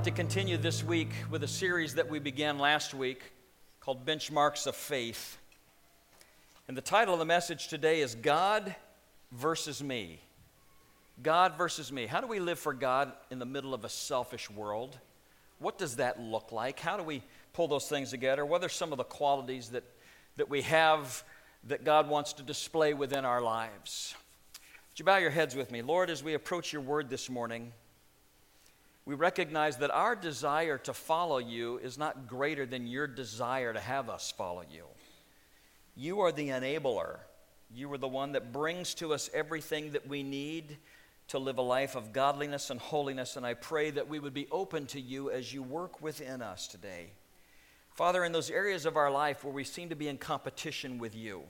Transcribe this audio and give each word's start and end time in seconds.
like 0.00 0.04
to 0.06 0.10
continue 0.22 0.56
this 0.56 0.82
week 0.82 1.10
with 1.30 1.42
a 1.44 1.46
series 1.46 1.96
that 1.96 2.08
we 2.08 2.18
began 2.18 2.58
last 2.58 2.94
week 2.94 3.20
called 3.80 4.06
Benchmarks 4.06 4.66
of 4.66 4.74
Faith. 4.74 5.36
And 6.66 6.74
the 6.74 6.80
title 6.80 7.12
of 7.12 7.20
the 7.20 7.26
message 7.26 7.68
today 7.68 8.00
is 8.00 8.14
God 8.14 8.74
versus 9.30 9.82
Me. 9.82 10.22
God 11.22 11.58
versus 11.58 11.92
me. 11.92 12.06
How 12.06 12.22
do 12.22 12.26
we 12.26 12.40
live 12.40 12.58
for 12.58 12.72
God 12.72 13.12
in 13.30 13.38
the 13.38 13.44
middle 13.44 13.74
of 13.74 13.84
a 13.84 13.90
selfish 13.90 14.48
world? 14.48 14.98
What 15.58 15.76
does 15.76 15.96
that 15.96 16.18
look 16.18 16.50
like? 16.50 16.80
How 16.80 16.96
do 16.96 17.02
we 17.02 17.22
pull 17.52 17.68
those 17.68 17.86
things 17.86 18.08
together? 18.08 18.46
What 18.46 18.64
are 18.64 18.70
some 18.70 18.92
of 18.92 18.96
the 18.96 19.04
qualities 19.04 19.68
that, 19.68 19.84
that 20.38 20.48
we 20.48 20.62
have 20.62 21.22
that 21.64 21.84
God 21.84 22.08
wants 22.08 22.32
to 22.34 22.42
display 22.42 22.94
within 22.94 23.26
our 23.26 23.42
lives? 23.42 24.14
Would 24.54 24.98
you 24.98 25.04
bow 25.04 25.18
your 25.18 25.28
heads 25.28 25.54
with 25.54 25.70
me? 25.70 25.82
Lord, 25.82 26.08
as 26.08 26.24
we 26.24 26.32
approach 26.32 26.72
your 26.72 26.80
word 26.80 27.10
this 27.10 27.28
morning, 27.28 27.74
we 29.04 29.14
recognize 29.14 29.78
that 29.78 29.90
our 29.90 30.14
desire 30.14 30.78
to 30.78 30.92
follow 30.92 31.38
you 31.38 31.78
is 31.78 31.98
not 31.98 32.26
greater 32.28 32.66
than 32.66 32.86
your 32.86 33.06
desire 33.06 33.72
to 33.72 33.80
have 33.80 34.10
us 34.10 34.32
follow 34.36 34.62
you. 34.70 34.84
You 35.96 36.20
are 36.20 36.32
the 36.32 36.48
enabler. 36.48 37.18
You 37.72 37.92
are 37.92 37.98
the 37.98 38.08
one 38.08 38.32
that 38.32 38.52
brings 38.52 38.94
to 38.94 39.12
us 39.14 39.30
everything 39.32 39.92
that 39.92 40.08
we 40.08 40.22
need 40.22 40.76
to 41.28 41.38
live 41.38 41.58
a 41.58 41.62
life 41.62 41.94
of 41.94 42.12
godliness 42.12 42.70
and 42.70 42.80
holiness. 42.80 43.36
And 43.36 43.46
I 43.46 43.54
pray 43.54 43.90
that 43.90 44.08
we 44.08 44.18
would 44.18 44.34
be 44.34 44.48
open 44.50 44.86
to 44.86 45.00
you 45.00 45.30
as 45.30 45.52
you 45.52 45.62
work 45.62 46.02
within 46.02 46.42
us 46.42 46.66
today. 46.66 47.10
Father, 47.94 48.24
in 48.24 48.32
those 48.32 48.50
areas 48.50 48.86
of 48.86 48.96
our 48.96 49.10
life 49.10 49.44
where 49.44 49.52
we 49.52 49.64
seem 49.64 49.88
to 49.90 49.94
be 49.94 50.08
in 50.08 50.18
competition 50.18 50.98
with 50.98 51.14
you, 51.14 51.42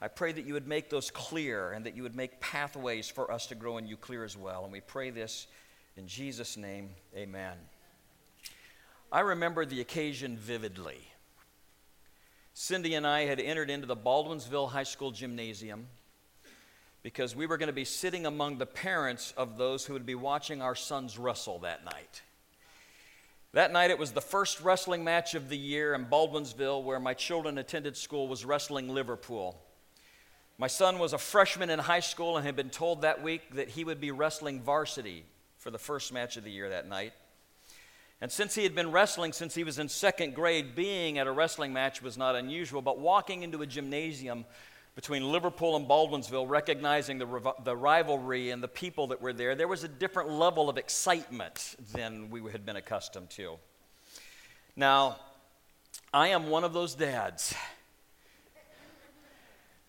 I 0.00 0.08
pray 0.08 0.32
that 0.32 0.44
you 0.44 0.52
would 0.52 0.68
make 0.68 0.90
those 0.90 1.10
clear 1.10 1.72
and 1.72 1.86
that 1.86 1.96
you 1.96 2.02
would 2.02 2.16
make 2.16 2.40
pathways 2.40 3.08
for 3.08 3.30
us 3.32 3.46
to 3.46 3.54
grow 3.54 3.78
in 3.78 3.86
you 3.86 3.96
clear 3.96 4.24
as 4.24 4.36
well. 4.36 4.64
And 4.64 4.72
we 4.72 4.80
pray 4.80 5.10
this 5.10 5.46
in 5.96 6.06
Jesus' 6.06 6.56
name, 6.56 6.90
amen. 7.16 7.56
I 9.10 9.20
remember 9.20 9.64
the 9.64 9.80
occasion 9.80 10.36
vividly. 10.36 11.00
Cindy 12.52 12.94
and 12.94 13.06
I 13.06 13.26
had 13.26 13.40
entered 13.40 13.70
into 13.70 13.86
the 13.86 13.96
Baldwinsville 13.96 14.70
High 14.70 14.82
School 14.82 15.10
gymnasium 15.10 15.86
because 17.02 17.36
we 17.36 17.46
were 17.46 17.56
going 17.56 17.68
to 17.68 17.72
be 17.72 17.84
sitting 17.84 18.26
among 18.26 18.58
the 18.58 18.66
parents 18.66 19.32
of 19.36 19.56
those 19.56 19.86
who 19.86 19.92
would 19.92 20.06
be 20.06 20.14
watching 20.14 20.60
our 20.60 20.74
sons 20.74 21.18
wrestle 21.18 21.60
that 21.60 21.84
night. 21.84 22.22
That 23.52 23.72
night, 23.72 23.90
it 23.90 23.98
was 23.98 24.12
the 24.12 24.20
first 24.20 24.60
wrestling 24.60 25.02
match 25.02 25.34
of 25.34 25.48
the 25.48 25.56
year 25.56 25.94
in 25.94 26.06
Baldwinsville, 26.06 26.82
where 26.82 27.00
my 27.00 27.14
children 27.14 27.56
attended 27.56 27.96
school, 27.96 28.28
was 28.28 28.44
wrestling 28.44 28.88
Liverpool. 28.88 29.58
My 30.58 30.66
son 30.66 30.98
was 30.98 31.12
a 31.12 31.18
freshman 31.18 31.70
in 31.70 31.78
high 31.78 32.00
school 32.00 32.36
and 32.36 32.44
had 32.44 32.56
been 32.56 32.70
told 32.70 33.02
that 33.02 33.22
week 33.22 33.54
that 33.54 33.70
he 33.70 33.84
would 33.84 34.00
be 34.00 34.10
wrestling 34.10 34.60
varsity 34.60 35.24
for 35.66 35.72
the 35.72 35.78
first 35.78 36.12
match 36.12 36.36
of 36.36 36.44
the 36.44 36.50
year 36.52 36.68
that 36.68 36.88
night. 36.88 37.12
And 38.20 38.30
since 38.30 38.54
he 38.54 38.62
had 38.62 38.76
been 38.76 38.92
wrestling 38.92 39.32
since 39.32 39.52
he 39.52 39.64
was 39.64 39.80
in 39.80 39.88
second 39.88 40.36
grade, 40.36 40.76
being 40.76 41.18
at 41.18 41.26
a 41.26 41.32
wrestling 41.32 41.72
match 41.72 42.00
was 42.00 42.16
not 42.16 42.36
unusual, 42.36 42.82
but 42.82 43.00
walking 43.00 43.42
into 43.42 43.62
a 43.62 43.66
gymnasium 43.66 44.44
between 44.94 45.32
Liverpool 45.32 45.74
and 45.74 45.88
Baldwinsville, 45.88 46.48
recognizing 46.48 47.18
the, 47.18 47.52
the 47.64 47.76
rivalry 47.76 48.50
and 48.50 48.62
the 48.62 48.68
people 48.68 49.08
that 49.08 49.20
were 49.20 49.32
there, 49.32 49.56
there 49.56 49.66
was 49.66 49.82
a 49.82 49.88
different 49.88 50.30
level 50.30 50.70
of 50.70 50.78
excitement 50.78 51.74
than 51.92 52.30
we 52.30 52.48
had 52.52 52.64
been 52.64 52.76
accustomed 52.76 53.30
to. 53.30 53.56
Now, 54.76 55.16
I 56.14 56.28
am 56.28 56.48
one 56.48 56.62
of 56.62 56.74
those 56.74 56.94
dads 56.94 57.56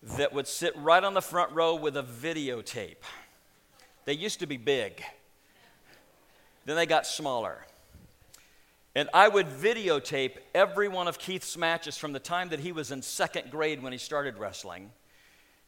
that 0.02 0.32
would 0.32 0.48
sit 0.48 0.74
right 0.76 1.04
on 1.04 1.14
the 1.14 1.22
front 1.22 1.52
row 1.52 1.76
with 1.76 1.96
a 1.96 2.02
videotape. 2.02 3.04
They 4.06 4.14
used 4.14 4.40
to 4.40 4.46
be 4.46 4.56
big. 4.56 5.04
Then 6.68 6.76
they 6.76 6.84
got 6.84 7.06
smaller. 7.06 7.64
And 8.94 9.08
I 9.14 9.26
would 9.26 9.46
videotape 9.46 10.32
every 10.54 10.86
one 10.86 11.08
of 11.08 11.18
Keith's 11.18 11.56
matches 11.56 11.96
from 11.96 12.12
the 12.12 12.18
time 12.18 12.50
that 12.50 12.60
he 12.60 12.72
was 12.72 12.90
in 12.90 13.00
second 13.00 13.50
grade 13.50 13.82
when 13.82 13.90
he 13.90 13.98
started 13.98 14.36
wrestling. 14.36 14.92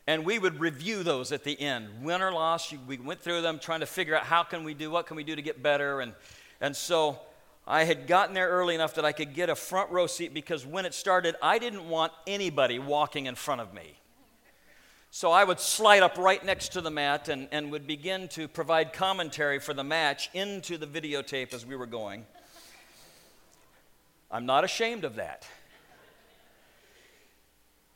And 0.06 0.27
we 0.27 0.38
would 0.38 0.61
review 0.61 1.03
those 1.03 1.33
at 1.33 1.43
the 1.43 1.59
end. 1.59 1.88
Win 2.03 2.21
or 2.21 2.33
loss, 2.33 2.71
we 2.87 2.99
went 2.99 3.22
through 3.22 3.41
them 3.41 3.59
trying 3.59 3.81
to 3.81 3.87
figure 3.87 4.15
out 4.15 4.25
how 4.25 4.43
can 4.43 4.62
we 4.62 4.75
do, 4.75 4.91
what 4.91 5.06
can 5.06 5.16
we 5.16 5.25
do 5.25 5.34
to 5.34 5.41
get 5.41 5.62
better. 5.62 6.00
And, 6.03 6.12
and 6.61 6.77
so 6.77 7.19
I 7.67 7.84
had 7.84 8.06
gotten 8.06 8.34
there 8.34 8.50
early 8.50 8.75
enough 8.75 8.93
that 8.97 9.05
I 9.06 9.12
could 9.12 9.32
get 9.32 9.49
a 9.49 9.56
front 9.56 9.91
row 9.91 10.06
seat 10.06 10.34
because 10.34 10.67
when 10.67 10.84
it 10.84 10.93
started, 10.93 11.34
I 11.41 11.59
didn't 11.59 11.88
want 11.88 12.12
anybody 12.27 12.78
walking 12.78 13.25
in 13.25 13.37
front 13.37 13.62
of 13.62 13.72
me. 13.72 14.00
So 15.12 15.32
I 15.32 15.43
would 15.43 15.59
slide 15.59 16.04
up 16.04 16.16
right 16.19 16.44
next 16.44 16.72
to 16.72 16.81
the 16.81 16.91
mat 16.91 17.28
and, 17.28 17.48
and 17.50 17.72
would 17.72 17.87
begin 17.87 18.28
to 18.28 18.47
provide 18.47 18.93
commentary 18.93 19.59
for 19.59 19.75
the 19.75 19.82
match 19.82 20.31
into 20.34 20.78
the 20.78 20.87
videotape 20.87 21.53
as 21.53 21.66
we 21.66 21.75
were 21.75 21.87
going. 21.87 22.26
I'm 24.31 24.47
not 24.47 24.62
ashamed 24.62 25.04
of 25.04 25.16
that. 25.16 25.47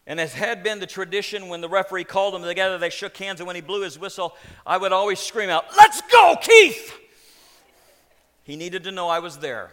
And 0.06 0.20
as 0.20 0.34
had 0.34 0.62
been 0.62 0.80
the 0.80 0.86
tradition 0.86 1.48
when 1.48 1.60
the 1.60 1.68
referee 1.68 2.04
called 2.04 2.34
them 2.34 2.42
together, 2.42 2.78
they 2.78 2.90
shook 2.90 3.16
hands, 3.16 3.40
and 3.40 3.46
when 3.46 3.56
he 3.56 3.62
blew 3.62 3.82
his 3.82 3.98
whistle, 3.98 4.36
I 4.66 4.76
would 4.76 4.92
always 4.92 5.20
scream 5.20 5.48
out, 5.48 5.64
Let's 5.76 6.02
go, 6.12 6.36
Keith! 6.42 6.92
He 8.42 8.56
needed 8.56 8.84
to 8.84 8.90
know 8.90 9.08
I 9.08 9.20
was 9.20 9.38
there. 9.38 9.70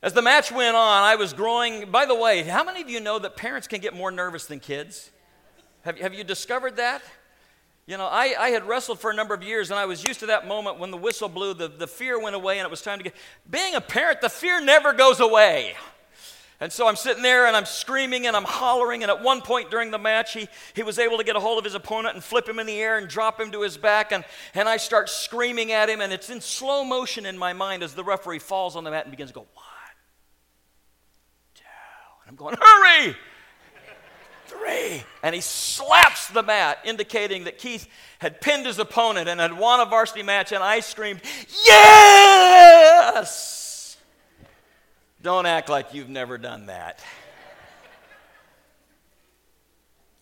As 0.00 0.12
the 0.12 0.22
match 0.22 0.52
went 0.52 0.76
on, 0.76 1.02
I 1.02 1.16
was 1.16 1.32
growing. 1.32 1.90
By 1.90 2.06
the 2.06 2.14
way, 2.14 2.42
how 2.44 2.62
many 2.62 2.80
of 2.80 2.88
you 2.88 3.00
know 3.00 3.18
that 3.18 3.36
parents 3.36 3.66
can 3.66 3.80
get 3.80 3.94
more 3.94 4.12
nervous 4.12 4.46
than 4.46 4.60
kids? 4.60 5.10
Have, 5.82 5.98
have 5.98 6.14
you 6.14 6.22
discovered 6.22 6.76
that? 6.76 7.02
You 7.86 7.96
know, 7.96 8.06
I, 8.06 8.34
I 8.38 8.48
had 8.50 8.68
wrestled 8.68 9.00
for 9.00 9.10
a 9.10 9.14
number 9.14 9.34
of 9.34 9.42
years 9.42 9.70
and 9.70 9.80
I 9.80 9.86
was 9.86 10.04
used 10.06 10.20
to 10.20 10.26
that 10.26 10.46
moment 10.46 10.78
when 10.78 10.90
the 10.90 10.96
whistle 10.96 11.28
blew, 11.28 11.54
the, 11.54 11.68
the 11.68 11.86
fear 11.86 12.20
went 12.20 12.36
away 12.36 12.58
and 12.58 12.66
it 12.66 12.70
was 12.70 12.82
time 12.82 12.98
to 12.98 13.04
get. 13.04 13.14
Being 13.50 13.74
a 13.74 13.80
parent, 13.80 14.20
the 14.20 14.28
fear 14.28 14.60
never 14.60 14.92
goes 14.92 15.20
away. 15.20 15.74
And 16.60 16.72
so 16.72 16.86
I'm 16.86 16.96
sitting 16.96 17.22
there 17.22 17.46
and 17.46 17.56
I'm 17.56 17.64
screaming 17.64 18.26
and 18.26 18.36
I'm 18.36 18.44
hollering. 18.44 19.02
And 19.02 19.10
at 19.10 19.22
one 19.22 19.40
point 19.40 19.70
during 19.70 19.90
the 19.90 19.98
match, 19.98 20.32
he, 20.32 20.48
he 20.74 20.82
was 20.82 20.98
able 20.98 21.16
to 21.18 21.24
get 21.24 21.34
a 21.34 21.40
hold 21.40 21.58
of 21.58 21.64
his 21.64 21.74
opponent 21.74 22.14
and 22.14 22.22
flip 22.22 22.48
him 22.48 22.58
in 22.58 22.66
the 22.66 22.78
air 22.78 22.98
and 22.98 23.08
drop 23.08 23.40
him 23.40 23.50
to 23.52 23.62
his 23.62 23.76
back. 23.76 24.12
And, 24.12 24.24
and 24.54 24.68
I 24.68 24.76
start 24.76 25.08
screaming 25.08 25.72
at 25.72 25.88
him. 25.88 26.00
And 26.00 26.12
it's 26.12 26.30
in 26.30 26.40
slow 26.40 26.84
motion 26.84 27.26
in 27.26 27.38
my 27.38 27.52
mind 27.52 27.82
as 27.82 27.94
the 27.94 28.04
referee 28.04 28.40
falls 28.40 28.76
on 28.76 28.84
the 28.84 28.90
mat 28.90 29.04
and 29.04 29.10
begins 29.10 29.30
to 29.30 29.34
go. 29.34 29.46
And 29.46 29.77
I'm 32.28 32.36
going, 32.36 32.56
Hurry! 32.60 33.16
three. 34.48 35.02
And 35.22 35.34
he 35.34 35.40
slaps 35.40 36.28
the 36.28 36.42
mat, 36.42 36.78
indicating 36.84 37.44
that 37.44 37.58
Keith 37.58 37.86
had 38.18 38.40
pinned 38.40 38.66
his 38.66 38.78
opponent 38.78 39.28
and 39.28 39.40
had 39.40 39.56
won 39.56 39.80
a 39.80 39.84
varsity 39.84 40.22
match. 40.22 40.52
And 40.52 40.62
I 40.64 40.80
screamed, 40.80 41.20
Yes! 41.66 43.56
Don't 45.22 45.46
act 45.46 45.68
like 45.68 45.94
you've 45.94 46.08
never 46.08 46.38
done 46.38 46.66
that. 46.66 47.04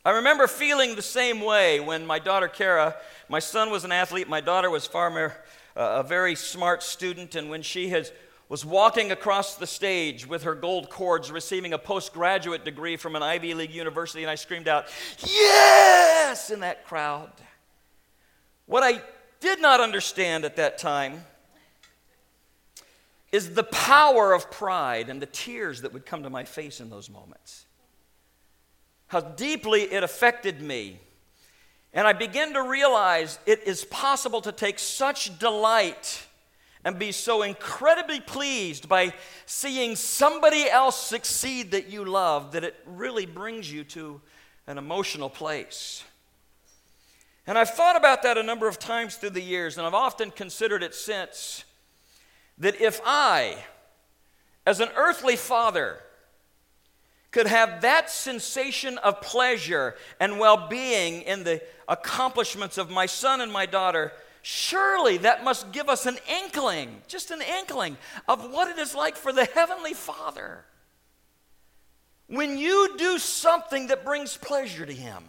I 0.04 0.10
remember 0.10 0.46
feeling 0.46 0.94
the 0.94 1.02
same 1.02 1.40
way 1.40 1.80
when 1.80 2.06
my 2.06 2.18
daughter 2.20 2.48
Kara, 2.48 2.94
my 3.28 3.40
son 3.40 3.70
was 3.70 3.84
an 3.84 3.90
athlete, 3.90 4.28
my 4.28 4.40
daughter 4.40 4.70
was 4.70 4.86
far 4.86 5.10
more, 5.10 5.34
uh, 5.76 5.96
a 5.98 6.02
very 6.04 6.36
smart 6.36 6.82
student, 6.84 7.34
and 7.34 7.50
when 7.50 7.62
she 7.62 7.88
has 7.88 8.12
was 8.48 8.64
walking 8.64 9.10
across 9.10 9.56
the 9.56 9.66
stage 9.66 10.26
with 10.26 10.44
her 10.44 10.54
gold 10.54 10.88
cords, 10.88 11.32
receiving 11.32 11.72
a 11.72 11.78
postgraduate 11.78 12.64
degree 12.64 12.96
from 12.96 13.16
an 13.16 13.22
Ivy 13.22 13.54
League 13.54 13.72
university, 13.72 14.22
and 14.22 14.30
I 14.30 14.36
screamed 14.36 14.68
out, 14.68 14.86
Yes! 15.18 16.50
in 16.50 16.60
that 16.60 16.84
crowd. 16.86 17.32
What 18.66 18.82
I 18.82 19.02
did 19.40 19.60
not 19.60 19.80
understand 19.80 20.44
at 20.44 20.56
that 20.56 20.78
time 20.78 21.24
is 23.32 23.54
the 23.54 23.64
power 23.64 24.32
of 24.32 24.50
pride 24.50 25.08
and 25.08 25.20
the 25.20 25.26
tears 25.26 25.82
that 25.82 25.92
would 25.92 26.06
come 26.06 26.22
to 26.22 26.30
my 26.30 26.44
face 26.44 26.80
in 26.80 26.88
those 26.88 27.10
moments. 27.10 27.66
How 29.08 29.20
deeply 29.20 29.82
it 29.82 30.02
affected 30.02 30.60
me. 30.60 31.00
And 31.92 32.06
I 32.06 32.12
began 32.12 32.52
to 32.54 32.62
realize 32.62 33.38
it 33.46 33.62
is 33.64 33.84
possible 33.84 34.40
to 34.42 34.52
take 34.52 34.78
such 34.78 35.38
delight 35.38 36.25
and 36.86 37.00
be 37.00 37.10
so 37.10 37.42
incredibly 37.42 38.20
pleased 38.20 38.88
by 38.88 39.12
seeing 39.44 39.96
somebody 39.96 40.70
else 40.70 40.96
succeed 40.96 41.72
that 41.72 41.88
you 41.88 42.04
love 42.04 42.52
that 42.52 42.62
it 42.62 42.76
really 42.86 43.26
brings 43.26 43.70
you 43.70 43.82
to 43.82 44.20
an 44.68 44.78
emotional 44.78 45.28
place. 45.28 46.04
And 47.44 47.58
I've 47.58 47.70
thought 47.70 47.96
about 47.96 48.22
that 48.22 48.38
a 48.38 48.42
number 48.44 48.68
of 48.68 48.78
times 48.78 49.16
through 49.16 49.30
the 49.30 49.42
years, 49.42 49.76
and 49.76 49.84
I've 49.84 49.94
often 49.94 50.30
considered 50.30 50.84
it 50.84 50.94
since 50.94 51.64
that 52.56 52.80
if 52.80 53.00
I, 53.04 53.56
as 54.64 54.78
an 54.78 54.90
earthly 54.94 55.34
father, 55.34 55.98
could 57.32 57.48
have 57.48 57.80
that 57.80 58.10
sensation 58.10 58.96
of 58.98 59.20
pleasure 59.20 59.96
and 60.20 60.38
well 60.38 60.68
being 60.68 61.22
in 61.22 61.42
the 61.42 61.60
accomplishments 61.88 62.78
of 62.78 62.90
my 62.90 63.06
son 63.06 63.40
and 63.40 63.50
my 63.50 63.66
daughter, 63.66 64.12
Surely 64.48 65.16
that 65.16 65.42
must 65.42 65.72
give 65.72 65.88
us 65.88 66.06
an 66.06 66.18
inkling, 66.44 67.02
just 67.08 67.32
an 67.32 67.42
inkling, 67.58 67.96
of 68.28 68.48
what 68.52 68.70
it 68.70 68.78
is 68.78 68.94
like 68.94 69.16
for 69.16 69.32
the 69.32 69.44
Heavenly 69.44 69.92
Father. 69.92 70.64
When 72.28 72.56
you 72.56 72.94
do 72.96 73.18
something 73.18 73.88
that 73.88 74.04
brings 74.04 74.36
pleasure 74.36 74.86
to 74.86 74.92
Him, 74.92 75.24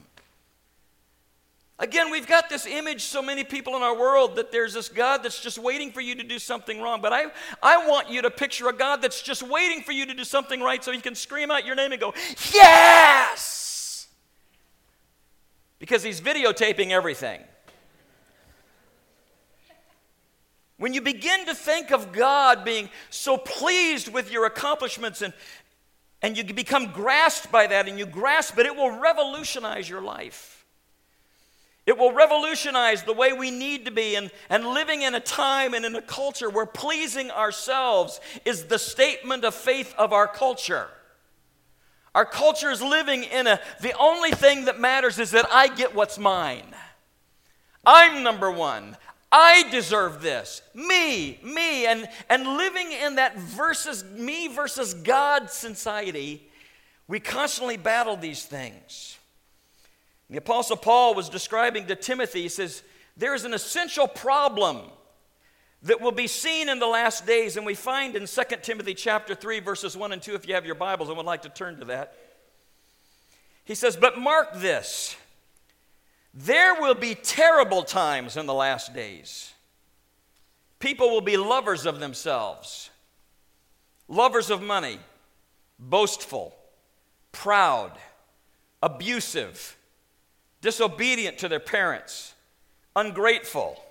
Again, 1.79 2.11
we've 2.11 2.27
got 2.27 2.49
this 2.49 2.65
image, 2.67 3.03
so 3.03 3.21
many 3.21 3.43
people 3.43 3.75
in 3.75 3.81
our 3.83 3.95
world, 3.95 4.35
that 4.35 4.51
there's 4.51 4.73
this 4.73 4.89
God 4.89 5.21
that's 5.23 5.39
just 5.39 5.57
waiting 5.59 5.91
for 5.91 6.01
you 6.01 6.15
to 6.15 6.23
do 6.23 6.37
something 6.39 6.81
wrong. 6.81 7.01
But 7.01 7.13
I, 7.13 7.25
I 7.61 7.87
want 7.87 8.09
you 8.09 8.23
to 8.23 8.31
picture 8.31 8.67
a 8.67 8.73
God 8.73 9.01
that's 9.01 9.21
just 9.21 9.43
waiting 9.43 9.81
for 9.83 9.91
you 9.91 10.07
to 10.07 10.13
do 10.15 10.23
something 10.23 10.59
right 10.59 10.83
so 10.83 10.91
he 10.91 11.01
can 11.01 11.13
scream 11.13 11.51
out 11.51 11.65
your 11.65 11.75
name 11.75 11.91
and 11.91 12.01
go, 12.01 12.13
Yes! 12.53 14.07
Because 15.77 16.01
he's 16.01 16.19
videotaping 16.19 16.89
everything. 16.89 17.41
When 20.77 20.93
you 20.93 21.01
begin 21.01 21.45
to 21.47 21.55
think 21.55 21.91
of 21.91 22.11
God 22.11 22.63
being 22.63 22.89
so 23.09 23.37
pleased 23.37 24.13
with 24.13 24.31
your 24.31 24.45
accomplishments 24.45 25.21
and, 25.21 25.33
and 26.21 26.37
you 26.37 26.43
become 26.43 26.91
grasped 26.91 27.51
by 27.51 27.67
that 27.67 27.87
and 27.87 27.97
you 27.97 28.05
grasp 28.05 28.57
it, 28.59 28.65
it 28.65 28.75
will 28.75 28.99
revolutionize 28.99 29.89
your 29.89 30.01
life. 30.01 30.65
It 31.87 31.97
will 31.97 32.11
revolutionize 32.11 33.03
the 33.03 33.13
way 33.13 33.31
we 33.31 33.49
need 33.49 33.85
to 33.85 33.91
be. 33.91 34.15
And, 34.15 34.29
and 34.49 34.67
living 34.67 35.01
in 35.01 35.15
a 35.15 35.21
time 35.21 35.73
and 35.73 35.85
in 35.85 35.95
a 35.95 36.01
culture 36.01 36.49
where 36.49 36.65
pleasing 36.65 37.31
ourselves 37.31 38.19
is 38.45 38.65
the 38.65 38.77
statement 38.77 39.45
of 39.45 39.55
faith 39.55 39.95
of 39.97 40.11
our 40.11 40.27
culture. 40.27 40.89
Our 42.13 42.25
culture 42.25 42.71
is 42.71 42.81
living 42.81 43.23
in 43.23 43.47
a, 43.47 43.59
the 43.81 43.93
only 43.97 44.31
thing 44.31 44.65
that 44.65 44.79
matters 44.79 45.17
is 45.17 45.31
that 45.31 45.47
I 45.51 45.69
get 45.69 45.95
what's 45.95 46.19
mine. 46.19 46.75
I'm 47.85 48.21
number 48.21 48.51
one. 48.51 48.97
I 49.31 49.69
deserve 49.71 50.21
this. 50.21 50.61
Me, 50.73 51.39
me. 51.43 51.85
And, 51.85 52.07
and 52.29 52.57
living 52.57 52.91
in 52.91 53.15
that 53.15 53.37
versus 53.37 54.03
me 54.03 54.47
versus 54.47 54.93
God 54.93 55.49
society, 55.51 56.47
we 57.07 57.19
constantly 57.19 57.77
battle 57.77 58.15
these 58.15 58.45
things. 58.45 59.17
The 60.29 60.37
Apostle 60.37 60.77
Paul 60.77 61.13
was 61.13 61.29
describing 61.29 61.87
to 61.87 61.95
Timothy, 61.95 62.43
he 62.43 62.49
says, 62.49 62.83
There 63.15 63.33
is 63.33 63.45
an 63.45 63.53
essential 63.53 64.07
problem 64.07 64.81
that 65.83 66.01
will 66.01 66.11
be 66.11 66.27
seen 66.27 66.69
in 66.69 66.79
the 66.79 66.87
last 66.87 67.25
days, 67.25 67.55
and 67.55 67.65
we 67.65 67.75
find 67.75 68.15
in 68.15 68.25
2 68.25 68.41
Timothy 68.61 68.93
chapter 68.93 69.35
3, 69.35 69.59
verses 69.59 69.95
1 69.95 70.11
and 70.11 70.21
2, 70.21 70.35
if 70.35 70.47
you 70.47 70.55
have 70.55 70.65
your 70.65 70.75
Bibles, 70.75 71.09
I 71.09 71.13
would 71.13 71.25
like 71.25 71.43
to 71.43 71.49
turn 71.49 71.79
to 71.79 71.85
that. 71.85 72.13
He 73.63 73.75
says, 73.75 73.95
But 73.95 74.17
mark 74.17 74.53
this 74.55 75.15
there 76.39 76.79
will 76.79 76.93
be 76.93 77.15
terrible 77.15 77.81
times 77.81 78.37
in 78.37 78.45
the 78.45 78.53
last 78.53 78.93
days. 78.93 79.53
People 80.77 81.09
will 81.09 81.21
be 81.21 81.35
lovers 81.35 81.87
of 81.87 81.99
themselves, 81.99 82.91
lovers 84.07 84.51
of 84.51 84.61
money, 84.61 84.99
boastful, 85.79 86.55
proud, 87.31 87.91
abusive 88.83 89.75
disobedient 90.61 91.39
to 91.39 91.47
their 91.47 91.59
parents, 91.59 92.35
ungrateful, 92.95 93.81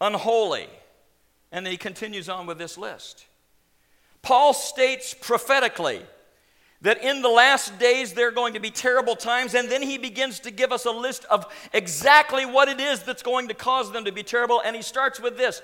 unholy. 0.00 0.68
And 1.52 1.66
he 1.66 1.76
continues 1.76 2.28
on 2.28 2.46
with 2.46 2.58
this 2.58 2.78
list. 2.78 3.26
Paul 4.22 4.54
states 4.54 5.14
prophetically 5.14 6.02
that 6.82 7.02
in 7.02 7.22
the 7.22 7.28
last 7.28 7.78
days 7.78 8.14
there 8.14 8.28
are 8.28 8.32
going 8.32 8.54
to 8.54 8.60
be 8.60 8.70
terrible 8.70 9.14
times, 9.14 9.54
and 9.54 9.68
then 9.68 9.82
he 9.82 9.98
begins 9.98 10.40
to 10.40 10.50
give 10.50 10.72
us 10.72 10.86
a 10.86 10.90
list 10.90 11.24
of 11.26 11.46
exactly 11.72 12.46
what 12.46 12.68
it 12.68 12.80
is 12.80 13.02
that's 13.02 13.22
going 13.22 13.48
to 13.48 13.54
cause 13.54 13.92
them 13.92 14.04
to 14.04 14.12
be 14.12 14.22
terrible. 14.22 14.62
And 14.64 14.74
he 14.74 14.82
starts 14.82 15.20
with 15.20 15.36
this 15.36 15.62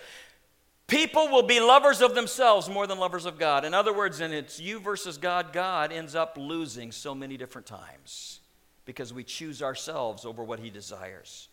People 0.87 1.29
will 1.29 1.43
be 1.43 1.59
lovers 1.59 2.01
of 2.01 2.15
themselves 2.15 2.69
more 2.69 2.87
than 2.87 2.99
lovers 2.99 3.27
of 3.27 3.39
God. 3.39 3.65
In 3.65 3.75
other 3.75 3.93
words, 3.93 4.21
and 4.21 4.33
it's 4.33 4.61
you 4.61 4.79
versus 4.79 5.19
God, 5.19 5.53
God 5.53 5.91
ends 5.91 6.15
up 6.15 6.37
losing 6.39 6.93
so 6.93 7.13
many 7.13 7.37
different 7.37 7.67
times 7.67 8.41
because 8.85 9.13
we 9.13 9.25
choose 9.25 9.63
ourselves 9.63 10.25
over 10.25 10.45
what 10.45 10.61
He 10.61 10.71
desires. 10.71 11.49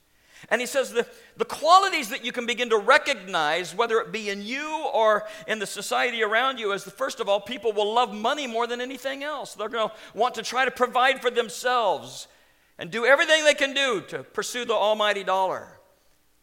And 0.49 0.61
he 0.61 0.67
says 0.67 0.91
the, 0.91 1.05
the 1.37 1.45
qualities 1.45 2.09
that 2.09 2.25
you 2.25 2.31
can 2.31 2.45
begin 2.45 2.69
to 2.69 2.77
recognize, 2.77 3.73
whether 3.73 3.99
it 3.99 4.11
be 4.11 4.29
in 4.29 4.41
you 4.41 4.87
or 4.93 5.25
in 5.47 5.59
the 5.59 5.65
society 5.65 6.23
around 6.23 6.59
you, 6.59 6.71
is 6.73 6.83
the, 6.83 6.91
first 6.91 7.19
of 7.19 7.29
all, 7.29 7.39
people 7.39 7.71
will 7.71 7.93
love 7.93 8.13
money 8.13 8.47
more 8.47 8.67
than 8.67 8.81
anything 8.81 9.23
else. 9.23 9.53
They're 9.53 9.69
going 9.69 9.89
to 9.89 9.95
want 10.13 10.35
to 10.35 10.43
try 10.43 10.65
to 10.65 10.71
provide 10.71 11.21
for 11.21 11.31
themselves 11.31 12.27
and 12.77 12.91
do 12.91 13.05
everything 13.05 13.43
they 13.43 13.53
can 13.53 13.73
do 13.73 14.01
to 14.09 14.23
pursue 14.23 14.65
the 14.65 14.73
almighty 14.73 15.23
dollar. 15.23 15.79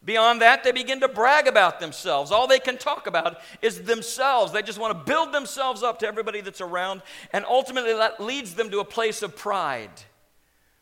Beyond 0.03 0.41
that, 0.41 0.63
they 0.63 0.71
begin 0.71 0.99
to 1.01 1.07
brag 1.07 1.45
about 1.45 1.79
themselves. 1.79 2.31
All 2.31 2.47
they 2.47 2.57
can 2.57 2.79
talk 2.79 3.05
about 3.05 3.37
is 3.61 3.83
themselves. 3.83 4.51
They 4.51 4.63
just 4.63 4.79
want 4.79 4.97
to 4.97 5.11
build 5.11 5.31
themselves 5.31 5.83
up 5.83 5.99
to 5.99 6.07
everybody 6.07 6.41
that's 6.41 6.61
around, 6.61 7.03
and 7.33 7.45
ultimately 7.45 7.93
that 7.93 8.19
leads 8.19 8.55
them 8.55 8.71
to 8.71 8.79
a 8.79 8.85
place 8.85 9.21
of 9.21 9.35
pride 9.35 9.91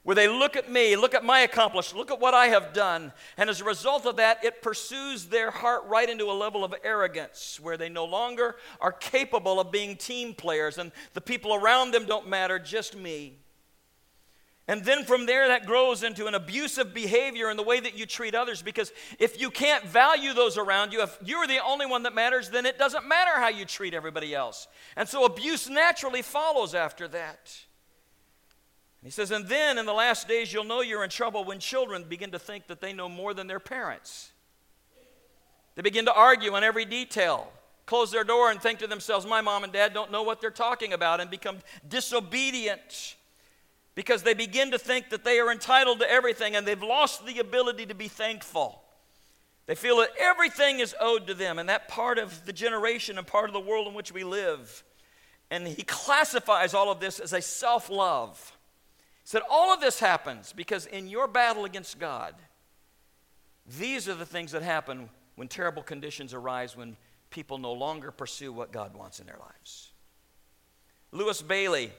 where 0.04 0.16
they 0.16 0.28
look 0.28 0.56
at 0.56 0.72
me, 0.72 0.96
look 0.96 1.14
at 1.14 1.24
my 1.24 1.42
accomplishments, 1.42 1.98
look 1.98 2.12
at 2.12 2.22
what 2.22 2.34
I 2.34 2.48
have 2.48 2.74
done. 2.74 3.12
And 3.38 3.50
as 3.50 3.62
a 3.62 3.66
result 3.66 4.06
of 4.06 4.16
that, 4.16 4.44
it 4.44 4.62
pursues 4.62 5.26
their 5.26 5.52
heart 5.52 5.84
right 5.88 6.10
into 6.10 6.32
a 6.32 6.34
level 6.34 6.64
of 6.64 6.74
arrogance 6.84 7.60
where 7.62 7.78
they 7.78 7.90
no 7.90 8.06
longer 8.06 8.56
are 8.80 8.92
capable 8.92 9.60
of 9.60 9.72
being 9.72 9.98
team 9.98 10.34
players 10.34 10.78
and 10.78 10.92
the 11.14 11.22
people 11.22 11.54
around 11.54 11.92
them 11.92 12.06
don't 12.06 12.30
matter, 12.30 12.60
just 12.60 12.96
me. 12.96 13.40
And 14.70 14.86
then 14.86 15.04
from 15.04 15.26
there, 15.26 15.48
that 15.48 15.66
grows 15.66 16.04
into 16.04 16.28
an 16.28 16.36
abusive 16.36 16.94
behavior 16.94 17.50
in 17.50 17.58
the 17.58 17.64
way 17.64 17.80
that 17.80 17.98
you 17.98 18.06
treat 18.06 18.36
others. 18.36 18.62
Because 18.62 18.92
if 19.18 19.42
you 19.42 19.50
can't 19.50 19.84
value 19.84 20.32
those 20.32 20.60
around 20.60 20.94
you, 20.94 21.02
if 21.02 21.18
you're 21.26 21.48
the 21.48 21.58
only 21.64 21.88
one 21.88 22.04
that 22.04 22.14
matters, 22.14 22.52
then 22.52 22.68
it 22.68 22.78
doesn't 22.78 23.08
matter 23.08 23.32
how 23.34 23.48
you 23.48 23.66
treat 23.66 23.96
everybody 23.96 24.36
else. 24.36 24.68
And 24.96 25.10
so 25.10 25.26
abuse 25.26 25.68
naturally 25.68 26.22
follows 26.22 26.76
after 26.76 27.08
that. 27.08 27.52
He 29.04 29.10
says, 29.10 29.32
and 29.32 29.48
then 29.48 29.78
in 29.78 29.86
the 29.86 29.94
last 29.94 30.28
days 30.28 30.52
you'll 30.52 30.66
know 30.66 30.82
you're 30.82 31.04
in 31.04 31.10
trouble 31.10 31.46
when 31.46 31.60
children 31.60 32.04
begin 32.04 32.32
to 32.32 32.40
think 32.40 32.68
that 32.68 32.82
they 32.82 32.92
know 32.92 33.08
more 33.08 33.34
than 33.34 33.48
their 33.48 33.60
parents. 33.60 34.32
They 35.76 35.82
begin 35.82 36.06
to 36.06 36.14
argue 36.14 36.54
on 36.54 36.64
every 36.64 36.84
detail, 36.84 37.50
close 37.86 38.12
their 38.12 38.26
door 38.26 38.52
and 38.52 38.62
think 38.62 38.80
to 38.80 38.88
themselves, 38.88 39.26
my 39.26 39.40
mom 39.40 39.64
and 39.64 39.72
dad 39.72 39.94
don't 39.94 40.12
know 40.12 40.24
what 40.24 40.42
they're 40.42 40.52
talking 40.52 40.92
about, 40.92 41.22
and 41.22 41.30
become 41.30 41.60
disobedient 41.88 43.16
because 43.96 44.24
they 44.24 44.34
begin 44.34 44.72
to 44.72 44.78
think 44.78 45.10
that 45.10 45.24
they 45.24 45.40
are 45.40 45.52
entitled 45.52 46.00
to 46.00 46.12
everything 46.12 46.56
and 46.56 46.68
they've 46.68 46.84
lost 46.84 47.26
the 47.26 47.40
ability 47.40 47.86
to 47.86 47.96
be 47.96 48.10
thankful. 48.10 48.82
They 49.68 49.76
feel 49.76 49.98
that 49.98 50.10
everything 50.20 50.80
is 50.80 50.96
owed 51.00 51.28
to 51.28 51.34
them, 51.34 51.60
and 51.60 51.70
that 51.70 51.88
part 51.88 52.18
of 52.18 52.46
the 52.46 52.52
generation 52.52 53.18
and 53.18 53.26
part 53.26 53.50
of 53.50 53.54
the 53.54 53.60
world 53.60 53.88
in 53.88 53.94
which 53.94 54.12
we 54.12 54.26
live. 54.26 54.84
And 55.52 55.68
he 55.68 55.84
classifies 55.84 56.74
all 56.74 56.92
of 56.92 57.00
this 57.00 57.20
as 57.20 57.32
a 57.32 57.42
self 57.42 57.90
love 57.90 58.58
said 59.30 59.44
all 59.48 59.72
of 59.72 59.80
this 59.80 60.00
happens 60.00 60.54
because 60.54 60.88
in 60.88 61.08
your 61.08 61.28
battle 61.28 61.64
against 61.64 62.00
God, 62.00 62.34
these 63.78 64.10
are 64.10 64.16
the 64.16 64.26
things 64.26 64.54
that 64.54 64.64
happen 64.64 65.08
when 65.36 65.48
terrible 65.48 65.84
conditions 65.84 66.34
arise 66.34 66.76
when 66.76 66.98
people 67.30 67.60
no 67.60 67.72
longer 67.72 68.10
pursue 68.10 68.52
what 68.52 68.72
God 68.72 68.96
wants 68.96 69.20
in 69.20 69.28
their 69.28 69.38
lives. 69.40 69.92
Lewis 71.12 71.44
Bayly, 71.44 71.92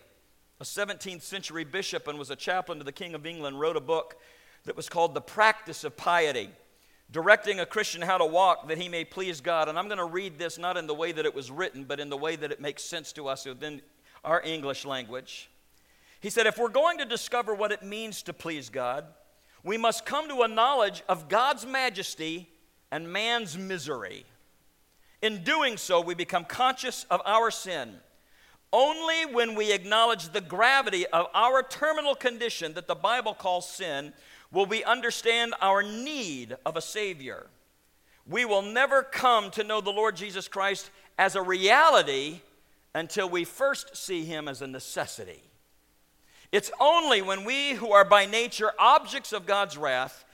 a 0.60 0.64
17th 0.64 1.22
century 1.22 1.62
bishop 1.62 2.08
and 2.08 2.18
was 2.18 2.32
a 2.32 2.36
chaplain 2.36 2.78
to 2.78 2.84
the 2.84 2.90
King 2.90 3.14
of 3.14 3.24
England, 3.24 3.60
wrote 3.60 3.76
a 3.76 3.80
book 3.80 4.16
that 4.64 4.74
was 4.74 4.88
called 4.88 5.14
The 5.14 5.20
Practice 5.20 5.84
of 5.84 5.96
Piety, 5.96 6.50
directing 7.12 7.60
a 7.60 7.64
Christian 7.64 8.02
how 8.02 8.18
to 8.18 8.26
walk 8.26 8.66
that 8.66 8.78
he 8.78 8.88
may 8.88 9.04
please 9.04 9.40
God. 9.40 9.68
And 9.68 9.78
I'm 9.78 9.86
going 9.86 9.98
to 9.98 10.04
read 10.04 10.36
this 10.36 10.58
not 10.58 10.76
in 10.76 10.88
the 10.88 10.94
way 10.94 11.12
that 11.12 11.24
it 11.24 11.34
was 11.36 11.48
written, 11.48 11.84
but 11.84 12.00
in 12.00 12.10
the 12.10 12.16
way 12.16 12.34
that 12.34 12.50
it 12.50 12.60
makes 12.60 12.82
sense 12.82 13.12
to 13.12 13.28
us 13.28 13.46
within 13.46 13.82
our 14.24 14.42
English 14.42 14.84
language. 14.84 15.48
He 16.20 16.30
said, 16.30 16.46
if 16.46 16.58
we're 16.58 16.68
going 16.68 16.98
to 16.98 17.04
discover 17.04 17.54
what 17.54 17.72
it 17.72 17.82
means 17.82 18.22
to 18.22 18.32
please 18.32 18.68
God, 18.68 19.04
we 19.62 19.76
must 19.76 20.04
come 20.06 20.28
to 20.28 20.42
a 20.42 20.48
knowledge 20.48 21.02
of 21.08 21.28
God's 21.28 21.66
majesty 21.66 22.48
and 22.90 23.12
man's 23.12 23.56
misery. 23.56 24.24
In 25.22 25.42
doing 25.44 25.76
so, 25.76 26.00
we 26.00 26.14
become 26.14 26.44
conscious 26.44 27.04
of 27.10 27.20
our 27.24 27.50
sin. 27.50 27.96
Only 28.72 29.26
when 29.26 29.54
we 29.54 29.72
acknowledge 29.72 30.28
the 30.28 30.40
gravity 30.40 31.06
of 31.06 31.26
our 31.34 31.62
terminal 31.62 32.14
condition 32.14 32.74
that 32.74 32.86
the 32.86 32.94
Bible 32.94 33.34
calls 33.34 33.68
sin 33.68 34.12
will 34.52 34.66
we 34.66 34.84
understand 34.84 35.54
our 35.60 35.82
need 35.82 36.56
of 36.64 36.76
a 36.76 36.80
Savior. 36.80 37.46
We 38.26 38.44
will 38.44 38.62
never 38.62 39.02
come 39.02 39.50
to 39.52 39.64
know 39.64 39.80
the 39.80 39.90
Lord 39.90 40.16
Jesus 40.16 40.48
Christ 40.48 40.90
as 41.18 41.34
a 41.34 41.42
reality 41.42 42.40
until 42.94 43.28
we 43.28 43.44
first 43.44 43.96
see 43.96 44.24
Him 44.24 44.48
as 44.48 44.62
a 44.62 44.66
necessity. 44.66 45.42
It's 46.52 46.70
only 46.80 47.22
when 47.22 47.44
we 47.44 47.72
who 47.72 47.92
are 47.92 48.04
by 48.04 48.26
nature 48.26 48.72
objects 48.78 49.32
of 49.32 49.46
God's 49.46 49.76
wrath 49.76 50.24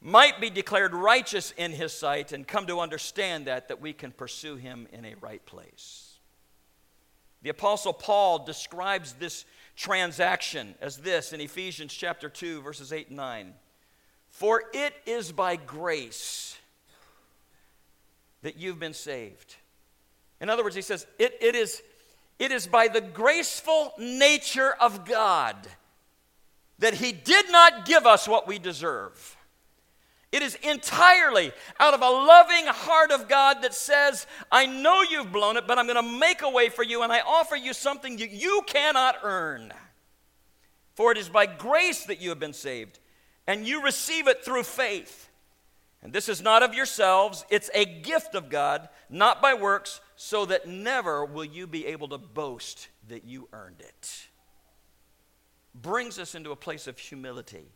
might 0.00 0.40
be 0.40 0.50
declared 0.50 0.94
righteous 0.94 1.52
in 1.56 1.72
his 1.72 1.92
sight 1.92 2.32
and 2.32 2.46
come 2.46 2.66
to 2.66 2.80
understand 2.80 3.46
that 3.46 3.68
that 3.68 3.80
we 3.80 3.92
can 3.92 4.12
pursue 4.12 4.56
him 4.56 4.86
in 4.92 5.04
a 5.04 5.14
right 5.20 5.44
place. 5.44 6.18
The 7.42 7.50
apostle 7.50 7.92
Paul 7.92 8.44
describes 8.44 9.12
this 9.14 9.44
transaction 9.76 10.74
as 10.80 10.98
this 10.98 11.32
in 11.32 11.40
Ephesians 11.40 11.94
chapter 11.94 12.28
2 12.28 12.62
verses 12.62 12.92
8 12.92 13.08
and 13.08 13.16
9. 13.16 13.54
For 14.28 14.64
it 14.72 14.94
is 15.06 15.32
by 15.32 15.56
grace 15.56 16.56
that 18.42 18.56
you've 18.56 18.80
been 18.80 18.94
saved. 18.94 19.56
In 20.40 20.50
other 20.50 20.62
words, 20.62 20.76
he 20.76 20.82
says, 20.82 21.06
it, 21.18 21.36
it 21.40 21.54
is 21.54 21.82
it 22.38 22.52
is 22.52 22.66
by 22.66 22.88
the 22.88 23.00
graceful 23.00 23.92
nature 23.98 24.74
of 24.80 25.04
God 25.04 25.56
that 26.78 26.94
He 26.94 27.12
did 27.12 27.50
not 27.50 27.84
give 27.84 28.06
us 28.06 28.28
what 28.28 28.46
we 28.46 28.58
deserve. 28.58 29.36
It 30.30 30.42
is 30.42 30.56
entirely 30.56 31.52
out 31.80 31.94
of 31.94 32.02
a 32.02 32.10
loving 32.10 32.66
heart 32.66 33.10
of 33.10 33.28
God 33.28 33.62
that 33.62 33.72
says, 33.72 34.26
I 34.52 34.66
know 34.66 35.02
you've 35.02 35.32
blown 35.32 35.56
it, 35.56 35.66
but 35.66 35.78
I'm 35.78 35.86
going 35.86 35.96
to 35.96 36.18
make 36.18 36.42
a 36.42 36.50
way 36.50 36.68
for 36.68 36.82
you, 36.82 37.02
and 37.02 37.10
I 37.10 37.20
offer 37.20 37.56
you 37.56 37.72
something 37.72 38.18
you, 38.18 38.28
you 38.30 38.62
cannot 38.66 39.16
earn. 39.22 39.72
For 40.94 41.12
it 41.12 41.18
is 41.18 41.30
by 41.30 41.46
grace 41.46 42.04
that 42.04 42.20
you 42.20 42.28
have 42.28 42.38
been 42.38 42.52
saved, 42.52 42.98
and 43.46 43.66
you 43.66 43.82
receive 43.82 44.28
it 44.28 44.44
through 44.44 44.64
faith. 44.64 45.27
And 46.02 46.12
this 46.12 46.28
is 46.28 46.40
not 46.40 46.62
of 46.62 46.74
yourselves, 46.74 47.44
it's 47.50 47.70
a 47.74 47.84
gift 47.84 48.34
of 48.34 48.48
God, 48.48 48.88
not 49.10 49.42
by 49.42 49.54
works, 49.54 50.00
so 50.16 50.46
that 50.46 50.68
never 50.68 51.24
will 51.24 51.44
you 51.44 51.66
be 51.66 51.86
able 51.86 52.08
to 52.08 52.18
boast 52.18 52.88
that 53.08 53.24
you 53.24 53.48
earned 53.52 53.80
it. 53.80 54.26
Brings 55.74 56.18
us 56.18 56.34
into 56.34 56.52
a 56.52 56.56
place 56.56 56.86
of 56.86 56.98
humility. 56.98 57.66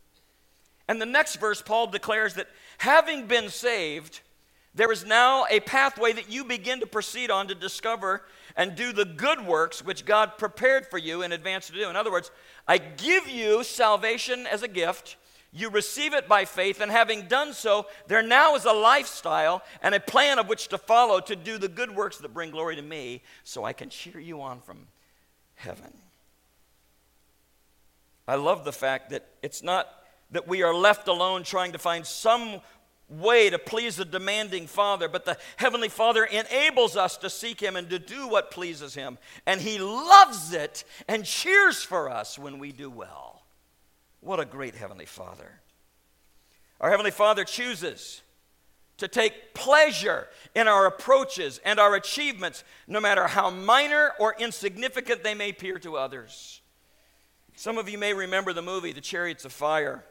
And 0.89 1.01
the 1.01 1.07
next 1.07 1.37
verse, 1.37 1.63
Paul 1.63 1.89
declares 1.89 2.35
that 2.35 2.49
having 2.79 3.27
been 3.27 3.49
saved, 3.49 4.21
there 4.75 4.91
is 4.91 5.05
now 5.05 5.45
a 5.51 5.61
pathway 5.61 6.13
that 6.13 6.31
you 6.31 6.45
begin 6.45 6.81
to 6.81 6.87
proceed 6.87 7.31
on 7.31 7.49
to 7.49 7.55
discover 7.55 8.23
and 8.57 8.75
do 8.75 8.93
the 8.93 9.05
good 9.05 9.45
works 9.45 9.85
which 9.85 10.05
God 10.05 10.39
prepared 10.39 10.87
for 10.87 10.99
you 10.99 11.23
in 11.23 11.33
advance 11.33 11.67
to 11.67 11.73
do. 11.73 11.91
In 11.91 11.97
other 11.97 12.11
words, 12.11 12.31
I 12.67 12.79
give 12.79 13.29
you 13.29 13.65
salvation 13.65 14.47
as 14.47 14.63
a 14.63 14.69
gift. 14.69 15.17
You 15.55 15.69
receive 15.69 16.15
it 16.15 16.29
by 16.29 16.47
faith, 16.47 16.81
and 16.81 16.91
having 16.91 17.29
done 17.29 17.53
so, 17.53 17.87
there 18.07 18.23
now 18.23 18.55
is 18.55 18.65
a 18.65 18.73
lifestyle 18.73 19.63
and 19.83 19.95
a 19.95 20.01
plan 20.01 20.39
of 20.39 20.49
which 20.49 20.69
to 20.69 20.79
follow 20.79 21.21
to 21.21 21.37
do 21.37 21.59
the 21.59 21.69
good 21.69 21.95
works 21.95 22.17
that 22.19 22.33
bring 22.33 22.51
glory 22.51 22.77
to 22.77 22.83
me 22.83 23.23
so 23.45 23.63
I 23.63 23.75
can 23.75 23.91
cheer 23.91 24.19
you 24.19 24.41
on 24.41 24.61
from 24.61 24.89
heaven. 25.55 25.93
I 28.27 28.37
love 28.37 28.65
the 28.65 28.73
fact 28.73 29.11
that 29.11 29.27
it's 29.43 29.63
not 29.63 29.89
that 30.31 30.49
we 30.49 30.63
are 30.63 30.75
left 30.75 31.07
alone 31.07 31.43
trying 31.43 31.73
to 31.73 31.79
find 31.79 32.07
some 32.07 32.63
way 33.11 33.51
to 33.51 33.59
please 33.59 33.97
the 33.97 34.07
demanding 34.07 34.67
Father, 34.67 35.07
but 35.07 35.27
the 35.27 35.37
Heavenly 35.57 35.91
Father 35.91 36.25
enables 36.25 36.97
us 36.97 37.19
to 37.19 37.29
seek 37.29 37.61
Him 37.61 37.77
and 37.77 37.91
to 37.91 37.99
do 37.99 38.27
what 38.27 38.51
pleases 38.51 38.95
Him. 38.95 39.19
And 39.47 39.61
He 39.61 39.79
loves 39.79 40.55
it 40.55 40.85
and 41.09 41.27
cheers 41.27 41.83
for 41.83 42.09
us 42.09 42.39
when 42.39 42.59
we 42.59 42.73
do 42.73 42.89
well. 42.89 43.42
What 44.33 44.41
a 44.41 44.47
great 44.47 44.75
Heavenly 44.75 45.05
Father. 45.05 45.61
Our 46.81 46.89
Heavenly 46.89 47.11
Father 47.11 47.45
chooses 47.45 48.23
to 48.97 49.07
take 49.07 49.53
pleasure 49.53 50.27
in 50.55 50.69
our 50.69 50.87
approaches 50.87 51.61
and 51.67 51.79
our 51.79 51.95
achievements, 51.97 52.65
no 52.87 52.99
matter 52.99 53.27
how 53.27 53.51
minor 53.51 54.13
or 54.19 54.35
insignificant 54.39 55.23
they 55.23 55.35
may 55.35 55.51
appear 55.51 55.79
to 55.81 55.99
others. 55.99 56.63
Some 57.57 57.77
of 57.77 57.91
you 57.91 57.99
may 57.99 58.15
remember 58.15 58.55
the 58.55 58.63
movie, 58.63 58.93
The 58.93 59.03
Chariots 59.03 59.45
of 59.45 59.53
Fire. 59.53 60.03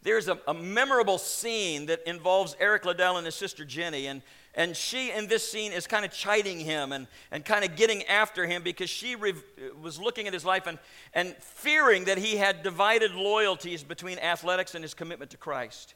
There's 0.00 0.28
a, 0.28 0.38
a 0.48 0.54
memorable 0.54 1.18
scene 1.18 1.84
that 1.86 2.00
involves 2.06 2.56
Eric 2.58 2.86
Liddell 2.86 3.18
and 3.18 3.26
his 3.26 3.34
sister 3.34 3.66
Jenny, 3.66 4.06
and, 4.06 4.22
and 4.54 4.76
she 4.76 5.10
in 5.10 5.28
this 5.28 5.50
scene 5.50 5.72
is 5.72 5.86
kind 5.86 6.04
of 6.04 6.12
chiding 6.12 6.60
him 6.60 6.92
and, 6.92 7.06
and 7.30 7.44
kind 7.44 7.64
of 7.64 7.74
getting 7.74 8.02
after 8.04 8.46
him 8.46 8.62
because 8.62 8.90
she 8.90 9.16
re- 9.16 9.34
was 9.80 9.98
looking 9.98 10.26
at 10.26 10.34
his 10.34 10.44
life 10.44 10.66
and, 10.66 10.78
and 11.14 11.34
fearing 11.36 12.04
that 12.04 12.18
he 12.18 12.36
had 12.36 12.62
divided 12.62 13.12
loyalties 13.12 13.82
between 13.82 14.18
athletics 14.18 14.74
and 14.74 14.84
his 14.84 14.92
commitment 14.92 15.30
to 15.30 15.38
Christ. 15.38 15.94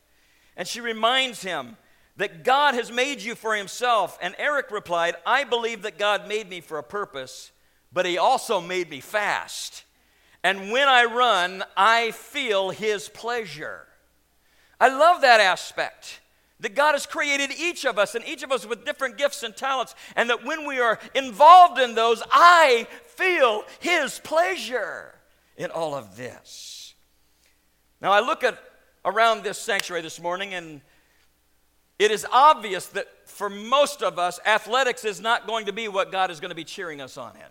And 0.56 0.66
she 0.66 0.80
reminds 0.80 1.42
him 1.42 1.76
that 2.16 2.44
God 2.44 2.74
has 2.74 2.90
made 2.90 3.20
you 3.20 3.34
for 3.34 3.54
himself. 3.54 4.18
And 4.22 4.34
Eric 4.38 4.70
replied, 4.70 5.16
I 5.26 5.44
believe 5.44 5.82
that 5.82 5.98
God 5.98 6.26
made 6.26 6.48
me 6.48 6.62
for 6.62 6.78
a 6.78 6.82
purpose, 6.82 7.52
but 7.92 8.06
he 8.06 8.16
also 8.16 8.60
made 8.60 8.88
me 8.88 9.00
fast. 9.00 9.84
And 10.42 10.70
when 10.70 10.88
I 10.88 11.04
run, 11.04 11.62
I 11.76 12.12
feel 12.12 12.70
his 12.70 13.10
pleasure. 13.10 13.86
I 14.80 14.88
love 14.88 15.20
that 15.22 15.40
aspect. 15.40 16.20
That 16.60 16.74
God 16.74 16.92
has 16.92 17.04
created 17.04 17.50
each 17.58 17.84
of 17.84 17.98
us 17.98 18.14
and 18.14 18.24
each 18.26 18.42
of 18.42 18.50
us 18.50 18.66
with 18.66 18.84
different 18.84 19.18
gifts 19.18 19.42
and 19.42 19.54
talents, 19.54 19.94
and 20.14 20.30
that 20.30 20.44
when 20.44 20.66
we 20.66 20.80
are 20.80 20.98
involved 21.14 21.78
in 21.78 21.94
those, 21.94 22.22
I 22.32 22.86
feel 23.04 23.64
His 23.80 24.18
pleasure 24.20 25.14
in 25.56 25.70
all 25.70 25.94
of 25.94 26.16
this. 26.16 26.94
Now, 28.00 28.12
I 28.12 28.20
look 28.20 28.42
at 28.42 28.58
around 29.04 29.42
this 29.42 29.58
sanctuary 29.58 30.02
this 30.02 30.20
morning, 30.20 30.54
and 30.54 30.80
it 31.98 32.10
is 32.10 32.26
obvious 32.30 32.86
that 32.88 33.06
for 33.26 33.48
most 33.48 34.02
of 34.02 34.18
us, 34.18 34.40
athletics 34.44 35.04
is 35.04 35.20
not 35.20 35.46
going 35.46 35.66
to 35.66 35.72
be 35.72 35.88
what 35.88 36.12
God 36.12 36.30
is 36.30 36.40
going 36.40 36.50
to 36.50 36.56
be 36.56 36.64
cheering 36.64 37.00
us 37.00 37.16
on 37.16 37.36
in. 37.36 37.42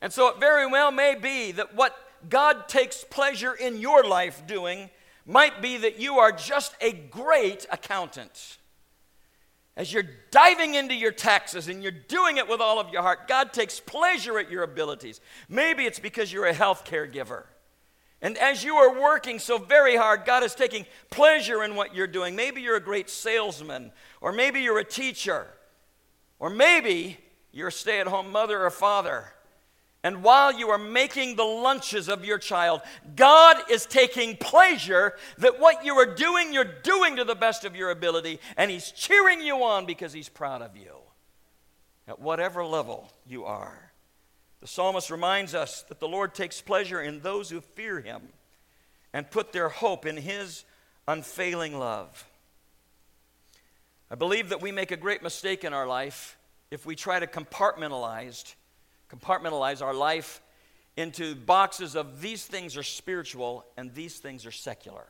And 0.00 0.12
so 0.12 0.28
it 0.28 0.38
very 0.38 0.66
well 0.66 0.90
may 0.90 1.14
be 1.14 1.52
that 1.52 1.74
what 1.74 1.96
God 2.28 2.68
takes 2.68 3.04
pleasure 3.04 3.54
in 3.54 3.80
your 3.80 4.04
life 4.04 4.46
doing 4.46 4.90
might 5.26 5.60
be 5.60 5.76
that 5.78 5.98
you 5.98 6.18
are 6.18 6.32
just 6.32 6.74
a 6.80 6.92
great 6.92 7.66
accountant. 7.70 8.58
As 9.76 9.92
you're 9.92 10.04
diving 10.30 10.74
into 10.74 10.94
your 10.94 11.12
taxes 11.12 11.68
and 11.68 11.82
you're 11.82 11.92
doing 11.92 12.38
it 12.38 12.48
with 12.48 12.60
all 12.60 12.80
of 12.80 12.90
your 12.90 13.02
heart, 13.02 13.28
God 13.28 13.52
takes 13.52 13.78
pleasure 13.78 14.38
at 14.38 14.50
your 14.50 14.62
abilities. 14.62 15.20
Maybe 15.48 15.84
it's 15.84 15.98
because 15.98 16.32
you're 16.32 16.46
a 16.46 16.54
health 16.54 16.84
care 16.84 17.06
giver. 17.06 17.46
And 18.22 18.38
as 18.38 18.64
you 18.64 18.76
are 18.76 18.98
working 18.98 19.38
so 19.38 19.58
very 19.58 19.94
hard, 19.94 20.24
God 20.24 20.42
is 20.42 20.54
taking 20.54 20.86
pleasure 21.10 21.62
in 21.62 21.76
what 21.76 21.94
you're 21.94 22.06
doing. 22.06 22.34
Maybe 22.34 22.62
you're 22.62 22.76
a 22.76 22.80
great 22.80 23.10
salesman, 23.10 23.92
or 24.22 24.32
maybe 24.32 24.60
you're 24.60 24.78
a 24.78 24.84
teacher, 24.84 25.46
or 26.38 26.48
maybe 26.48 27.18
you're 27.52 27.68
a 27.68 27.72
stay 27.72 28.00
at 28.00 28.06
home 28.06 28.32
mother 28.32 28.64
or 28.64 28.70
father. 28.70 29.32
And 30.06 30.22
while 30.22 30.56
you 30.56 30.68
are 30.68 30.78
making 30.78 31.34
the 31.34 31.42
lunches 31.42 32.08
of 32.08 32.24
your 32.24 32.38
child, 32.38 32.80
God 33.16 33.56
is 33.68 33.86
taking 33.86 34.36
pleasure 34.36 35.16
that 35.38 35.58
what 35.58 35.84
you 35.84 35.94
are 35.94 36.14
doing, 36.14 36.52
you're 36.52 36.62
doing 36.62 37.16
to 37.16 37.24
the 37.24 37.34
best 37.34 37.64
of 37.64 37.74
your 37.74 37.90
ability, 37.90 38.38
and 38.56 38.70
He's 38.70 38.92
cheering 38.92 39.40
you 39.40 39.64
on 39.64 39.84
because 39.84 40.12
He's 40.12 40.28
proud 40.28 40.62
of 40.62 40.76
you 40.76 40.92
at 42.06 42.20
whatever 42.20 42.64
level 42.64 43.10
you 43.26 43.46
are. 43.46 43.90
The 44.60 44.68
psalmist 44.68 45.10
reminds 45.10 45.56
us 45.56 45.82
that 45.88 45.98
the 45.98 46.06
Lord 46.06 46.36
takes 46.36 46.60
pleasure 46.60 47.00
in 47.00 47.18
those 47.18 47.50
who 47.50 47.60
fear 47.60 48.00
Him 48.00 48.28
and 49.12 49.28
put 49.28 49.50
their 49.50 49.68
hope 49.68 50.06
in 50.06 50.18
His 50.18 50.64
unfailing 51.08 51.76
love. 51.80 52.24
I 54.08 54.14
believe 54.14 54.50
that 54.50 54.62
we 54.62 54.70
make 54.70 54.92
a 54.92 54.96
great 54.96 55.24
mistake 55.24 55.64
in 55.64 55.72
our 55.72 55.88
life 55.88 56.38
if 56.70 56.86
we 56.86 56.94
try 56.94 57.18
to 57.18 57.26
compartmentalize 57.26 58.54
compartmentalize 59.10 59.82
our 59.82 59.94
life 59.94 60.40
into 60.96 61.34
boxes 61.34 61.94
of 61.94 62.20
these 62.20 62.44
things 62.44 62.76
are 62.76 62.82
spiritual 62.82 63.64
and 63.76 63.94
these 63.94 64.18
things 64.18 64.46
are 64.46 64.50
secular. 64.50 65.06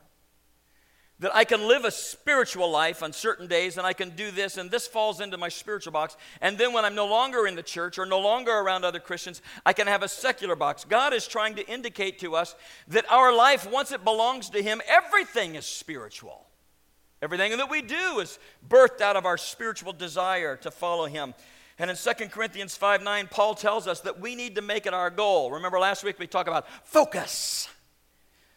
That 1.20 1.34
I 1.34 1.44
can 1.44 1.66
live 1.66 1.86
a 1.86 1.90
spiritual 1.90 2.70
life 2.70 3.02
on 3.02 3.12
certain 3.14 3.46
days 3.46 3.78
and 3.78 3.86
I 3.86 3.94
can 3.94 4.10
do 4.10 4.30
this, 4.30 4.58
and 4.58 4.70
this 4.70 4.86
falls 4.86 5.20
into 5.20 5.38
my 5.38 5.48
spiritual 5.48 5.92
box. 5.92 6.14
And 6.42 6.58
then 6.58 6.74
when 6.74 6.84
I'm 6.84 6.94
no 6.94 7.06
longer 7.06 7.46
in 7.46 7.54
the 7.54 7.62
church 7.62 7.98
or 7.98 8.04
no 8.04 8.20
longer 8.20 8.52
around 8.52 8.84
other 8.84 9.00
Christians, 9.00 9.40
I 9.64 9.72
can 9.72 9.86
have 9.86 10.02
a 10.02 10.08
secular 10.08 10.56
box. 10.56 10.84
God 10.84 11.14
is 11.14 11.26
trying 11.26 11.54
to 11.54 11.66
indicate 11.66 12.18
to 12.18 12.36
us 12.36 12.54
that 12.88 13.10
our 13.10 13.34
life, 13.34 13.70
once 13.70 13.92
it 13.92 14.04
belongs 14.04 14.50
to 14.50 14.62
Him, 14.62 14.82
everything 14.86 15.54
is 15.54 15.64
spiritual. 15.64 16.44
Everything 17.22 17.56
that 17.56 17.70
we 17.70 17.80
do 17.80 18.20
is 18.20 18.38
birthed 18.68 19.00
out 19.00 19.16
of 19.16 19.24
our 19.24 19.38
spiritual 19.38 19.94
desire 19.94 20.54
to 20.56 20.70
follow 20.70 21.06
Him. 21.06 21.32
And 21.78 21.90
in 21.90 21.96
2 21.96 22.28
Corinthians 22.28 22.74
5 22.74 23.02
9, 23.02 23.28
Paul 23.30 23.54
tells 23.54 23.86
us 23.86 24.00
that 24.00 24.20
we 24.20 24.34
need 24.34 24.54
to 24.54 24.62
make 24.62 24.86
it 24.86 24.94
our 24.94 25.10
goal. 25.10 25.50
Remember 25.52 25.78
last 25.78 26.04
week 26.04 26.18
we 26.18 26.26
talked 26.26 26.48
about 26.48 26.66
focus, 26.84 27.68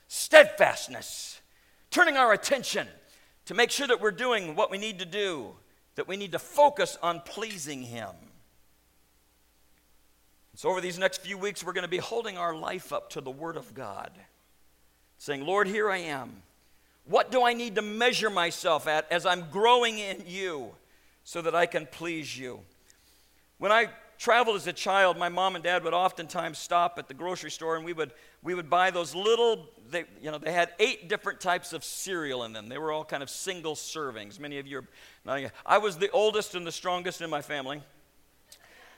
steadfastness, 0.07 1.41
turning 1.91 2.15
our 2.15 2.31
attention 2.31 2.87
to 3.45 3.53
make 3.53 3.71
sure 3.71 3.87
that 3.87 3.99
we're 3.99 4.11
doing 4.11 4.55
what 4.55 4.71
we 4.71 4.77
need 4.77 4.99
to 4.99 5.05
do, 5.05 5.53
that 5.95 6.07
we 6.07 6.15
need 6.15 6.31
to 6.31 6.39
focus 6.39 6.97
on 7.01 7.19
pleasing 7.21 7.81
Him. 7.81 8.11
So, 10.55 10.69
over 10.69 10.81
these 10.81 10.99
next 10.99 11.21
few 11.21 11.37
weeks, 11.37 11.63
we're 11.63 11.73
going 11.73 11.85
to 11.85 11.89
be 11.89 11.97
holding 11.97 12.37
our 12.37 12.55
life 12.55 12.93
up 12.93 13.09
to 13.11 13.21
the 13.21 13.31
Word 13.31 13.57
of 13.57 13.73
God, 13.73 14.11
saying, 15.17 15.45
Lord, 15.45 15.67
here 15.67 15.89
I 15.89 15.97
am. 15.97 16.43
What 17.05 17.31
do 17.31 17.43
I 17.43 17.53
need 17.53 17.75
to 17.75 17.81
measure 17.81 18.29
myself 18.29 18.87
at 18.87 19.11
as 19.11 19.25
I'm 19.25 19.49
growing 19.49 19.97
in 19.97 20.23
you 20.27 20.71
so 21.23 21.41
that 21.41 21.55
I 21.55 21.65
can 21.65 21.85
please 21.85 22.37
you? 22.37 22.59
When 23.59 23.73
I 23.73 23.89
traveled 24.17 24.55
as 24.55 24.67
a 24.67 24.73
child, 24.73 25.17
my 25.17 25.27
mom 25.27 25.55
and 25.55 25.63
dad 25.63 25.83
would 25.83 25.93
oftentimes 25.93 26.57
stop 26.57 26.97
at 26.97 27.09
the 27.09 27.13
grocery 27.13 27.51
store 27.51 27.75
and 27.75 27.83
we 27.83 27.91
would, 27.91 28.13
we 28.41 28.53
would 28.53 28.69
buy 28.69 28.89
those 28.89 29.13
little, 29.13 29.69
they, 29.89 30.05
you 30.21 30.31
know, 30.31 30.37
they 30.37 30.53
had 30.53 30.71
eight 30.79 31.09
different 31.09 31.41
types 31.41 31.73
of 31.73 31.83
cereal 31.83 32.43
in 32.45 32.53
them. 32.53 32.69
They 32.69 32.77
were 32.77 32.91
all 32.91 33.03
kind 33.03 33.21
of 33.21 33.29
single 33.29 33.75
servings. 33.75 34.39
Many 34.39 34.59
of 34.59 34.65
you 34.65 34.83
are 35.27 35.49
I 35.65 35.77
was 35.77 35.97
the 35.97 36.09
oldest 36.11 36.55
and 36.55 36.65
the 36.65 36.71
strongest 36.71 37.21
in 37.21 37.29
my 37.29 37.41
family. 37.41 37.81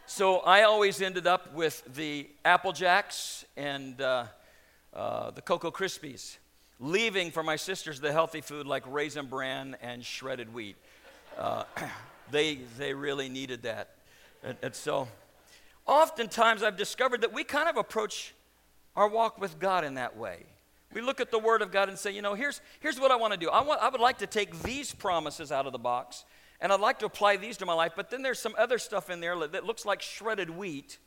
So 0.05 0.39
I 0.39 0.63
always 0.63 1.01
ended 1.01 1.25
up 1.25 1.53
with 1.55 1.83
the 1.95 2.29
Apple 2.45 2.71
Jacks 2.71 3.45
and 3.57 3.99
uh, 3.99 4.25
uh, 4.93 5.31
the 5.31 5.41
Cocoa 5.41 5.71
Krispies, 5.71 6.37
leaving 6.79 7.31
for 7.31 7.41
my 7.41 7.55
sisters 7.55 7.99
the 7.99 8.11
healthy 8.11 8.41
food 8.41 8.67
like 8.67 8.83
raisin 8.87 9.25
bran 9.25 9.75
and 9.81 10.05
shredded 10.05 10.53
wheat. 10.53 10.75
Uh, 11.37 11.63
they, 12.31 12.59
they 12.77 12.93
really 12.93 13.27
needed 13.27 13.63
that. 13.63 13.95
And, 14.43 14.57
and 14.61 14.75
so, 14.75 15.07
oftentimes 15.85 16.63
I've 16.63 16.77
discovered 16.77 17.21
that 17.21 17.33
we 17.33 17.43
kind 17.43 17.69
of 17.69 17.77
approach 17.77 18.33
our 18.95 19.07
walk 19.07 19.39
with 19.39 19.59
God 19.59 19.83
in 19.83 19.95
that 19.95 20.17
way. 20.17 20.45
We 20.93 21.01
look 21.01 21.21
at 21.21 21.31
the 21.31 21.39
Word 21.39 21.61
of 21.61 21.71
God 21.71 21.89
and 21.89 21.97
say, 21.97 22.11
you 22.11 22.21
know, 22.21 22.33
here's, 22.33 22.59
here's 22.81 22.99
what 22.99 23.11
I 23.11 23.15
want 23.15 23.33
to 23.33 23.39
do. 23.39 23.49
I, 23.49 23.61
want, 23.61 23.81
I 23.81 23.89
would 23.89 24.01
like 24.01 24.17
to 24.19 24.27
take 24.27 24.61
these 24.63 24.93
promises 24.93 25.51
out 25.51 25.65
of 25.65 25.71
the 25.71 25.79
box, 25.79 26.25
and 26.59 26.71
I'd 26.71 26.81
like 26.81 26.99
to 26.99 27.05
apply 27.05 27.37
these 27.37 27.57
to 27.57 27.65
my 27.65 27.73
life, 27.73 27.93
but 27.95 28.09
then 28.09 28.21
there's 28.21 28.39
some 28.39 28.55
other 28.57 28.77
stuff 28.77 29.09
in 29.09 29.21
there 29.21 29.47
that 29.47 29.65
looks 29.65 29.85
like 29.85 30.01
shredded 30.01 30.49
wheat 30.49 30.97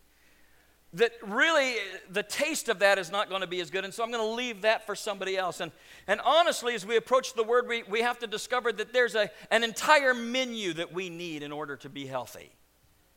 that 0.95 1.11
really 1.27 1.75
the 2.09 2.23
taste 2.23 2.69
of 2.69 2.79
that 2.79 2.99
is 2.99 3.11
not 3.11 3.29
going 3.29 3.41
to 3.41 3.49
be 3.49 3.61
as 3.61 3.69
good. 3.69 3.85
And 3.85 3.93
so 3.93 4.05
I'm 4.05 4.13
going 4.13 4.23
to 4.23 4.35
leave 4.35 4.63
that 4.63 4.87
for 4.87 4.95
somebody 4.95 5.37
else. 5.37 5.59
And, 5.59 5.73
and 6.07 6.21
honestly, 6.25 6.75
as 6.75 6.87
we 6.87 6.97
approach 6.97 7.35
the 7.35 7.43
word, 7.43 7.67
we, 7.67 7.83
we 7.83 8.01
have 8.03 8.21
to 8.21 8.29
discover 8.29 8.73
that 8.73 8.93
there's 8.93 9.17
a, 9.17 9.29
an 9.51 9.65
entire 9.65 10.15
menu 10.15 10.73
that 10.75 10.93
we 10.93 11.11
need 11.11 11.43
in 11.43 11.51
order 11.51 11.75
to 11.79 11.89
be 11.89 12.07
healthy 12.07 12.53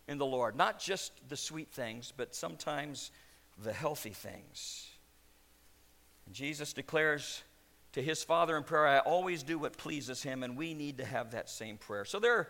in 0.07 0.17
the 0.17 0.25
Lord. 0.25 0.55
Not 0.55 0.79
just 0.79 1.11
the 1.29 1.37
sweet 1.37 1.69
things, 1.71 2.13
but 2.15 2.35
sometimes 2.35 3.11
the 3.63 3.73
healthy 3.73 4.11
things. 4.11 4.87
And 6.25 6.35
Jesus 6.35 6.73
declares 6.73 7.43
to 7.93 8.01
his 8.01 8.23
Father 8.23 8.57
in 8.57 8.63
prayer, 8.63 8.87
I 8.87 8.99
always 8.99 9.43
do 9.43 9.57
what 9.57 9.77
pleases 9.77 10.23
him, 10.23 10.43
and 10.43 10.57
we 10.57 10.73
need 10.73 10.97
to 10.97 11.05
have 11.05 11.31
that 11.31 11.49
same 11.49 11.77
prayer. 11.77 12.05
So 12.05 12.19
there 12.19 12.47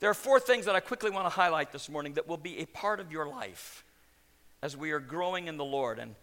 there 0.00 0.10
are 0.10 0.14
four 0.14 0.38
things 0.38 0.66
that 0.66 0.76
I 0.76 0.80
quickly 0.80 1.10
want 1.10 1.26
to 1.26 1.30
highlight 1.30 1.72
this 1.72 1.88
morning 1.88 2.14
that 2.14 2.28
will 2.28 2.36
be 2.36 2.58
a 2.58 2.66
part 2.66 3.00
of 3.00 3.10
your 3.10 3.26
life 3.26 3.84
as 4.62 4.76
we 4.76 4.92
are 4.92 5.00
growing 5.00 5.48
in 5.48 5.56
the 5.56 5.64
Lord. 5.64 5.98
And 5.98 6.14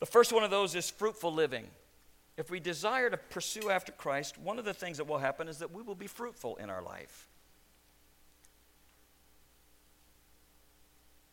the 0.00 0.06
first 0.06 0.32
one 0.32 0.44
of 0.44 0.50
those 0.50 0.74
is 0.74 0.88
fruitful 0.88 1.32
living. 1.32 1.66
If 2.36 2.50
we 2.50 2.60
desire 2.60 3.10
to 3.10 3.16
pursue 3.16 3.70
after 3.70 3.92
Christ, 3.92 4.38
one 4.38 4.58
of 4.58 4.64
the 4.64 4.74
things 4.74 4.96
that 4.96 5.06
will 5.06 5.18
happen 5.18 5.46
is 5.46 5.58
that 5.58 5.72
we 5.72 5.82
will 5.82 5.94
be 5.94 6.06
fruitful 6.06 6.56
in 6.56 6.70
our 6.70 6.82
life. 6.82 7.28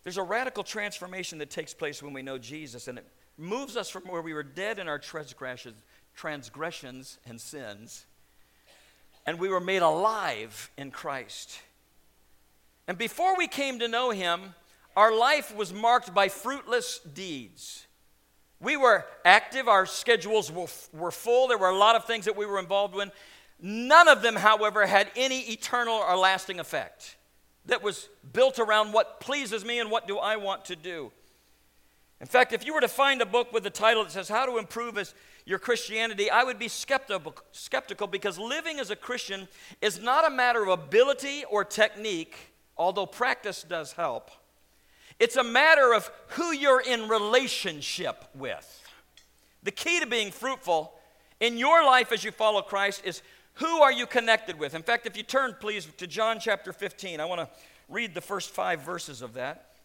There's 0.03 0.17
a 0.17 0.23
radical 0.23 0.63
transformation 0.63 1.37
that 1.39 1.49
takes 1.49 1.73
place 1.73 2.01
when 2.01 2.13
we 2.13 2.21
know 2.21 2.37
Jesus, 2.37 2.87
and 2.87 2.97
it 2.97 3.05
moves 3.37 3.77
us 3.77 3.89
from 3.89 4.03
where 4.03 4.21
we 4.21 4.33
were 4.33 4.43
dead 4.43 4.79
in 4.79 4.87
our 4.87 4.99
transgressions, 4.99 5.81
transgressions 6.15 7.19
and 7.25 7.39
sins, 7.39 8.05
and 9.25 9.39
we 9.39 9.49
were 9.49 9.59
made 9.59 9.83
alive 9.83 10.71
in 10.77 10.89
Christ. 10.89 11.59
And 12.87 12.97
before 12.97 13.37
we 13.37 13.47
came 13.47 13.79
to 13.79 13.87
know 13.87 14.09
Him, 14.09 14.55
our 14.95 15.15
life 15.15 15.55
was 15.55 15.71
marked 15.71 16.13
by 16.13 16.29
fruitless 16.29 16.99
deeds. 16.99 17.85
We 18.59 18.77
were 18.77 19.05
active, 19.23 19.67
our 19.67 19.85
schedules 19.85 20.51
were, 20.51 20.67
were 20.93 21.11
full, 21.11 21.47
there 21.47 21.57
were 21.57 21.69
a 21.69 21.77
lot 21.77 21.95
of 21.95 22.05
things 22.05 22.25
that 22.25 22.35
we 22.35 22.45
were 22.45 22.59
involved 22.59 22.95
in. 22.97 23.11
None 23.59 24.07
of 24.07 24.23
them, 24.23 24.35
however, 24.35 24.87
had 24.87 25.11
any 25.15 25.41
eternal 25.41 25.93
or 25.93 26.17
lasting 26.17 26.59
effect 26.59 27.15
that 27.65 27.83
was 27.83 28.09
built 28.33 28.59
around 28.59 28.91
what 28.91 29.19
pleases 29.19 29.63
me 29.63 29.79
and 29.79 29.91
what 29.91 30.07
do 30.07 30.17
I 30.17 30.35
want 30.35 30.65
to 30.65 30.75
do. 30.75 31.11
In 32.19 32.27
fact, 32.27 32.53
if 32.53 32.65
you 32.65 32.73
were 32.73 32.81
to 32.81 32.87
find 32.87 33.21
a 33.21 33.25
book 33.25 33.51
with 33.51 33.63
the 33.63 33.69
title 33.69 34.03
that 34.03 34.11
says 34.11 34.29
How 34.29 34.45
to 34.45 34.57
Improve 34.57 34.97
as 34.97 35.15
Your 35.45 35.57
Christianity, 35.57 36.29
I 36.29 36.43
would 36.43 36.59
be 36.59 36.67
skeptical, 36.67 37.35
skeptical 37.51 38.05
because 38.05 38.37
living 38.37 38.79
as 38.79 38.91
a 38.91 38.95
Christian 38.95 39.47
is 39.81 39.99
not 39.99 40.27
a 40.27 40.29
matter 40.29 40.61
of 40.63 40.69
ability 40.69 41.43
or 41.49 41.63
technique, 41.63 42.35
although 42.77 43.07
practice 43.07 43.63
does 43.63 43.93
help. 43.93 44.29
It's 45.19 45.35
a 45.35 45.43
matter 45.43 45.93
of 45.93 46.11
who 46.29 46.51
you're 46.51 46.81
in 46.81 47.07
relationship 47.07 48.25
with. 48.35 48.81
The 49.63 49.71
key 49.71 49.99
to 49.99 50.07
being 50.07 50.31
fruitful 50.31 50.93
in 51.39 51.57
your 51.57 51.83
life 51.83 52.11
as 52.11 52.23
you 52.23 52.31
follow 52.31 52.61
Christ 52.61 53.01
is 53.03 53.21
who 53.55 53.81
are 53.81 53.91
you 53.91 54.05
connected 54.05 54.57
with? 54.57 54.73
In 54.73 54.83
fact, 54.83 55.05
if 55.05 55.17
you 55.17 55.23
turn, 55.23 55.55
please, 55.59 55.87
to 55.97 56.07
John 56.07 56.39
chapter 56.39 56.73
15, 56.73 57.19
I 57.19 57.25
want 57.25 57.41
to 57.41 57.49
read 57.89 58.13
the 58.13 58.21
first 58.21 58.49
five 58.49 58.81
verses 58.81 59.21
of 59.21 59.33
that. 59.33 59.75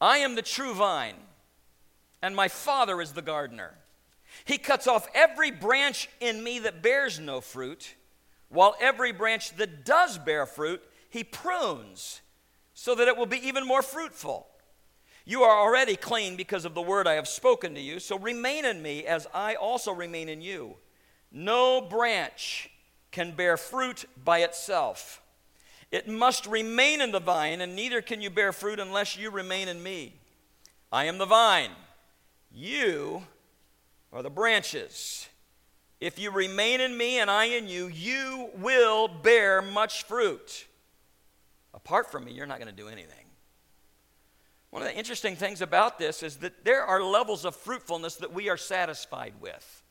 I 0.00 0.18
am 0.18 0.34
the 0.34 0.42
true 0.42 0.74
vine, 0.74 1.14
and 2.20 2.34
my 2.34 2.48
Father 2.48 3.00
is 3.00 3.12
the 3.12 3.22
gardener. 3.22 3.74
He 4.44 4.58
cuts 4.58 4.86
off 4.86 5.06
every 5.14 5.50
branch 5.50 6.08
in 6.20 6.42
me 6.42 6.58
that 6.60 6.82
bears 6.82 7.20
no 7.20 7.40
fruit, 7.40 7.94
while 8.48 8.74
every 8.80 9.12
branch 9.12 9.54
that 9.56 9.84
does 9.84 10.18
bear 10.18 10.46
fruit, 10.46 10.82
he 11.08 11.22
prunes 11.22 12.20
so 12.74 12.94
that 12.94 13.06
it 13.06 13.16
will 13.16 13.26
be 13.26 13.46
even 13.46 13.66
more 13.66 13.82
fruitful. 13.82 14.46
You 15.24 15.42
are 15.42 15.60
already 15.60 15.94
clean 15.94 16.36
because 16.36 16.64
of 16.64 16.74
the 16.74 16.82
word 16.82 17.06
I 17.06 17.14
have 17.14 17.28
spoken 17.28 17.74
to 17.74 17.80
you, 17.80 18.00
so 18.00 18.18
remain 18.18 18.64
in 18.64 18.82
me 18.82 19.06
as 19.06 19.26
I 19.32 19.54
also 19.54 19.92
remain 19.92 20.28
in 20.28 20.40
you. 20.40 20.76
No 21.32 21.80
branch 21.80 22.70
can 23.10 23.32
bear 23.32 23.56
fruit 23.56 24.04
by 24.22 24.40
itself. 24.40 25.22
It 25.90 26.08
must 26.08 26.46
remain 26.46 27.00
in 27.00 27.12
the 27.12 27.20
vine, 27.20 27.60
and 27.60 27.74
neither 27.74 28.00
can 28.02 28.20
you 28.20 28.30
bear 28.30 28.52
fruit 28.52 28.78
unless 28.78 29.16
you 29.16 29.30
remain 29.30 29.68
in 29.68 29.82
me. 29.82 30.14
I 30.90 31.04
am 31.04 31.18
the 31.18 31.26
vine. 31.26 31.70
You 32.50 33.22
are 34.12 34.22
the 34.22 34.30
branches. 34.30 35.28
If 36.00 36.18
you 36.18 36.30
remain 36.30 36.80
in 36.80 36.96
me 36.96 37.18
and 37.18 37.30
I 37.30 37.44
in 37.44 37.68
you, 37.68 37.86
you 37.86 38.50
will 38.56 39.08
bear 39.08 39.62
much 39.62 40.04
fruit. 40.04 40.66
Apart 41.72 42.10
from 42.10 42.24
me, 42.24 42.32
you're 42.32 42.46
not 42.46 42.58
going 42.58 42.74
to 42.74 42.74
do 42.74 42.88
anything. 42.88 43.24
One 44.70 44.82
of 44.82 44.88
the 44.88 44.96
interesting 44.96 45.36
things 45.36 45.60
about 45.60 45.98
this 45.98 46.22
is 46.22 46.38
that 46.38 46.64
there 46.64 46.84
are 46.84 47.02
levels 47.02 47.44
of 47.44 47.54
fruitfulness 47.54 48.16
that 48.16 48.32
we 48.32 48.48
are 48.48 48.56
satisfied 48.56 49.34
with. 49.40 49.81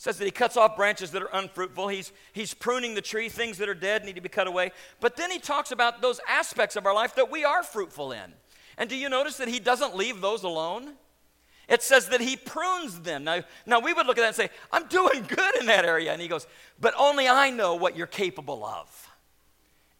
Says 0.00 0.16
that 0.16 0.24
he 0.24 0.30
cuts 0.30 0.56
off 0.56 0.76
branches 0.76 1.10
that 1.10 1.20
are 1.20 1.28
unfruitful. 1.34 1.88
He's, 1.88 2.10
he's 2.32 2.54
pruning 2.54 2.94
the 2.94 3.02
tree, 3.02 3.28
things 3.28 3.58
that 3.58 3.68
are 3.68 3.74
dead 3.74 4.02
need 4.02 4.14
to 4.14 4.22
be 4.22 4.30
cut 4.30 4.46
away. 4.46 4.72
But 4.98 5.14
then 5.14 5.30
he 5.30 5.38
talks 5.38 5.72
about 5.72 6.00
those 6.00 6.20
aspects 6.26 6.74
of 6.74 6.86
our 6.86 6.94
life 6.94 7.16
that 7.16 7.30
we 7.30 7.44
are 7.44 7.62
fruitful 7.62 8.12
in. 8.12 8.32
And 8.78 8.88
do 8.88 8.96
you 8.96 9.10
notice 9.10 9.36
that 9.36 9.48
he 9.48 9.60
doesn't 9.60 9.94
leave 9.94 10.22
those 10.22 10.42
alone? 10.42 10.94
It 11.68 11.82
says 11.82 12.08
that 12.08 12.22
he 12.22 12.36
prunes 12.36 13.00
them. 13.00 13.24
Now, 13.24 13.42
now 13.66 13.80
we 13.80 13.92
would 13.92 14.06
look 14.06 14.16
at 14.16 14.22
that 14.22 14.28
and 14.28 14.36
say, 14.36 14.48
I'm 14.72 14.88
doing 14.88 15.22
good 15.28 15.56
in 15.56 15.66
that 15.66 15.84
area. 15.84 16.14
And 16.14 16.22
he 16.22 16.28
goes, 16.28 16.46
But 16.80 16.94
only 16.96 17.28
I 17.28 17.50
know 17.50 17.74
what 17.74 17.94
you're 17.94 18.06
capable 18.06 18.64
of. 18.64 19.09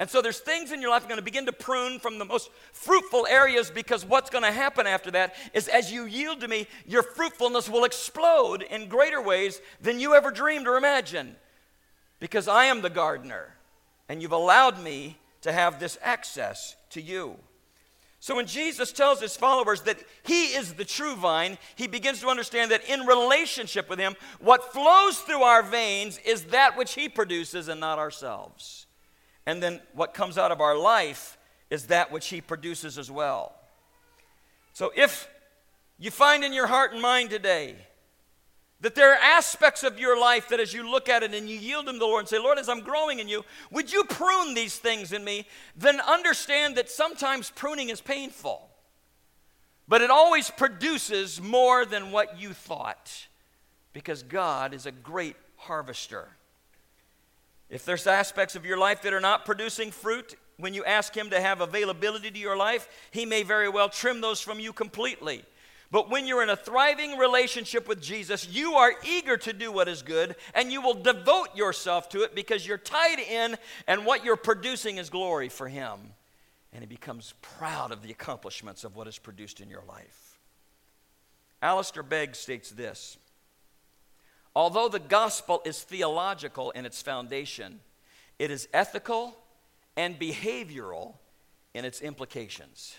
And 0.00 0.08
so 0.08 0.22
there's 0.22 0.38
things 0.38 0.72
in 0.72 0.80
your 0.80 0.90
life 0.90 1.06
going 1.06 1.18
to 1.18 1.22
begin 1.22 1.44
to 1.44 1.52
prune 1.52 1.98
from 1.98 2.18
the 2.18 2.24
most 2.24 2.48
fruitful 2.72 3.26
areas 3.26 3.70
because 3.70 4.02
what's 4.02 4.30
going 4.30 4.44
to 4.44 4.50
happen 4.50 4.86
after 4.86 5.10
that 5.10 5.34
is 5.52 5.68
as 5.68 5.92
you 5.92 6.06
yield 6.06 6.40
to 6.40 6.48
me, 6.48 6.66
your 6.86 7.02
fruitfulness 7.02 7.68
will 7.68 7.84
explode 7.84 8.62
in 8.62 8.88
greater 8.88 9.20
ways 9.20 9.60
than 9.78 10.00
you 10.00 10.14
ever 10.14 10.30
dreamed 10.30 10.66
or 10.66 10.78
imagined. 10.78 11.36
Because 12.18 12.48
I 12.48 12.64
am 12.64 12.80
the 12.80 12.88
gardener, 12.88 13.54
and 14.08 14.22
you've 14.22 14.32
allowed 14.32 14.82
me 14.82 15.18
to 15.42 15.52
have 15.52 15.78
this 15.78 15.98
access 16.00 16.76
to 16.90 17.02
you. 17.02 17.36
So 18.20 18.36
when 18.36 18.46
Jesus 18.46 18.92
tells 18.92 19.20
his 19.20 19.36
followers 19.36 19.82
that 19.82 19.98
he 20.22 20.46
is 20.46 20.74
the 20.74 20.84
true 20.86 21.14
vine, 21.14 21.58
he 21.76 21.86
begins 21.86 22.20
to 22.22 22.28
understand 22.28 22.70
that 22.70 22.88
in 22.88 23.00
relationship 23.06 23.90
with 23.90 23.98
him, 23.98 24.14
what 24.38 24.72
flows 24.72 25.18
through 25.18 25.42
our 25.42 25.62
veins 25.62 26.18
is 26.24 26.44
that 26.44 26.78
which 26.78 26.94
he 26.94 27.10
produces 27.10 27.68
and 27.68 27.80
not 27.80 27.98
ourselves. 27.98 28.86
And 29.46 29.62
then 29.62 29.80
what 29.94 30.14
comes 30.14 30.38
out 30.38 30.52
of 30.52 30.60
our 30.60 30.76
life 30.76 31.38
is 31.70 31.86
that 31.86 32.12
which 32.12 32.28
He 32.28 32.40
produces 32.40 32.98
as 32.98 33.10
well. 33.10 33.54
So 34.72 34.92
if 34.94 35.28
you 35.98 36.10
find 36.10 36.44
in 36.44 36.52
your 36.52 36.66
heart 36.66 36.92
and 36.92 37.02
mind 37.02 37.30
today 37.30 37.76
that 38.80 38.94
there 38.94 39.12
are 39.12 39.18
aspects 39.18 39.82
of 39.82 39.98
your 39.98 40.18
life 40.18 40.48
that 40.48 40.60
as 40.60 40.72
you 40.72 40.90
look 40.90 41.08
at 41.08 41.22
it 41.22 41.34
and 41.34 41.48
you 41.48 41.58
yield 41.58 41.86
them 41.86 41.96
to 41.96 41.98
the 41.98 42.06
Lord 42.06 42.20
and 42.20 42.28
say, 42.28 42.38
Lord, 42.38 42.58
as 42.58 42.68
I'm 42.68 42.80
growing 42.80 43.18
in 43.18 43.28
you, 43.28 43.44
would 43.70 43.92
you 43.92 44.04
prune 44.04 44.54
these 44.54 44.78
things 44.78 45.12
in 45.12 45.22
me? 45.22 45.46
Then 45.76 46.00
understand 46.00 46.76
that 46.76 46.88
sometimes 46.88 47.50
pruning 47.50 47.90
is 47.90 48.00
painful, 48.00 48.68
but 49.86 50.00
it 50.00 50.10
always 50.10 50.50
produces 50.50 51.40
more 51.40 51.84
than 51.84 52.10
what 52.10 52.40
you 52.40 52.54
thought 52.54 53.26
because 53.92 54.22
God 54.22 54.72
is 54.72 54.86
a 54.86 54.92
great 54.92 55.36
harvester. 55.56 56.28
If 57.70 57.84
there's 57.84 58.06
aspects 58.06 58.56
of 58.56 58.66
your 58.66 58.78
life 58.78 59.02
that 59.02 59.14
are 59.14 59.20
not 59.20 59.46
producing 59.46 59.92
fruit, 59.92 60.34
when 60.58 60.74
you 60.74 60.84
ask 60.84 61.16
Him 61.16 61.30
to 61.30 61.40
have 61.40 61.60
availability 61.60 62.30
to 62.30 62.38
your 62.38 62.56
life, 62.56 62.88
He 63.12 63.24
may 63.24 63.44
very 63.44 63.68
well 63.68 63.88
trim 63.88 64.20
those 64.20 64.40
from 64.40 64.60
you 64.60 64.72
completely. 64.72 65.44
But 65.92 66.10
when 66.10 66.26
you're 66.26 66.42
in 66.42 66.50
a 66.50 66.56
thriving 66.56 67.16
relationship 67.16 67.88
with 67.88 68.00
Jesus, 68.00 68.48
you 68.48 68.74
are 68.74 68.92
eager 69.04 69.36
to 69.38 69.52
do 69.52 69.72
what 69.72 69.88
is 69.88 70.02
good 70.02 70.36
and 70.54 70.70
you 70.70 70.80
will 70.80 70.94
devote 70.94 71.56
yourself 71.56 72.08
to 72.10 72.22
it 72.22 72.32
because 72.32 72.64
you're 72.64 72.78
tied 72.78 73.18
in 73.18 73.56
and 73.88 74.06
what 74.06 74.24
you're 74.24 74.36
producing 74.36 74.98
is 74.98 75.10
glory 75.10 75.48
for 75.48 75.68
Him. 75.68 75.98
And 76.72 76.82
He 76.82 76.86
becomes 76.86 77.34
proud 77.42 77.90
of 77.90 78.02
the 78.02 78.10
accomplishments 78.10 78.84
of 78.84 78.94
what 78.94 79.08
is 79.08 79.18
produced 79.18 79.60
in 79.60 79.68
your 79.68 79.82
life. 79.88 80.38
Alistair 81.62 82.04
Begg 82.04 82.36
states 82.36 82.70
this 82.70 83.18
Although 84.54 84.88
the 84.88 84.98
gospel 84.98 85.62
is 85.64 85.82
theological 85.82 86.70
in 86.72 86.84
its 86.84 87.00
foundation, 87.02 87.80
it 88.38 88.50
is 88.50 88.68
ethical 88.72 89.36
and 89.96 90.18
behavioral 90.18 91.14
in 91.74 91.84
its 91.84 92.00
implications. 92.00 92.96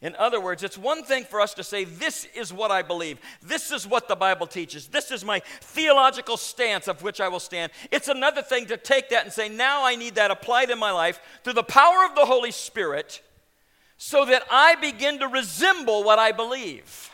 In 0.00 0.16
other 0.16 0.40
words, 0.40 0.64
it's 0.64 0.76
one 0.76 1.04
thing 1.04 1.22
for 1.22 1.40
us 1.40 1.54
to 1.54 1.62
say, 1.62 1.84
This 1.84 2.26
is 2.34 2.52
what 2.52 2.72
I 2.72 2.82
believe. 2.82 3.18
This 3.40 3.70
is 3.70 3.86
what 3.86 4.08
the 4.08 4.16
Bible 4.16 4.48
teaches. 4.48 4.88
This 4.88 5.12
is 5.12 5.24
my 5.24 5.40
theological 5.60 6.36
stance 6.36 6.88
of 6.88 7.02
which 7.02 7.20
I 7.20 7.28
will 7.28 7.38
stand. 7.38 7.70
It's 7.92 8.08
another 8.08 8.42
thing 8.42 8.66
to 8.66 8.76
take 8.76 9.10
that 9.10 9.22
and 9.22 9.32
say, 9.32 9.48
Now 9.48 9.86
I 9.86 9.94
need 9.94 10.16
that 10.16 10.32
applied 10.32 10.70
in 10.70 10.78
my 10.80 10.90
life 10.90 11.20
through 11.44 11.52
the 11.52 11.62
power 11.62 12.04
of 12.04 12.16
the 12.16 12.26
Holy 12.26 12.50
Spirit 12.50 13.22
so 13.96 14.24
that 14.24 14.42
I 14.50 14.74
begin 14.74 15.20
to 15.20 15.28
resemble 15.28 16.02
what 16.02 16.18
I 16.18 16.32
believe. 16.32 17.11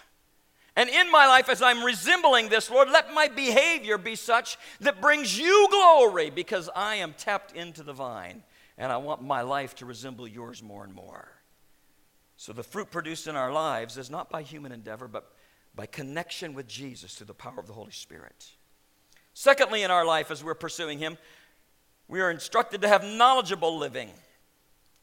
And 0.78 0.88
in 0.88 1.10
my 1.10 1.26
life, 1.26 1.48
as 1.48 1.60
I'm 1.60 1.82
resembling 1.82 2.50
this, 2.50 2.70
Lord, 2.70 2.88
let 2.88 3.12
my 3.12 3.26
behavior 3.26 3.98
be 3.98 4.14
such 4.14 4.56
that 4.78 5.00
brings 5.00 5.36
you 5.36 5.66
glory 5.72 6.30
because 6.30 6.70
I 6.72 6.94
am 6.94 7.14
tapped 7.18 7.50
into 7.50 7.82
the 7.82 7.92
vine 7.92 8.44
and 8.78 8.92
I 8.92 8.98
want 8.98 9.20
my 9.20 9.40
life 9.40 9.74
to 9.76 9.86
resemble 9.86 10.28
yours 10.28 10.62
more 10.62 10.84
and 10.84 10.94
more. 10.94 11.32
So 12.36 12.52
the 12.52 12.62
fruit 12.62 12.92
produced 12.92 13.26
in 13.26 13.34
our 13.34 13.52
lives 13.52 13.98
is 13.98 14.08
not 14.08 14.30
by 14.30 14.42
human 14.42 14.70
endeavor, 14.70 15.08
but 15.08 15.32
by 15.74 15.86
connection 15.86 16.54
with 16.54 16.68
Jesus 16.68 17.16
through 17.16 17.26
the 17.26 17.34
power 17.34 17.58
of 17.58 17.66
the 17.66 17.72
Holy 17.72 17.90
Spirit. 17.90 18.46
Secondly, 19.34 19.82
in 19.82 19.90
our 19.90 20.04
life, 20.04 20.30
as 20.30 20.44
we're 20.44 20.54
pursuing 20.54 21.00
Him, 21.00 21.18
we 22.06 22.20
are 22.20 22.30
instructed 22.30 22.82
to 22.82 22.88
have 22.88 23.02
knowledgeable 23.02 23.76
living. 23.76 24.10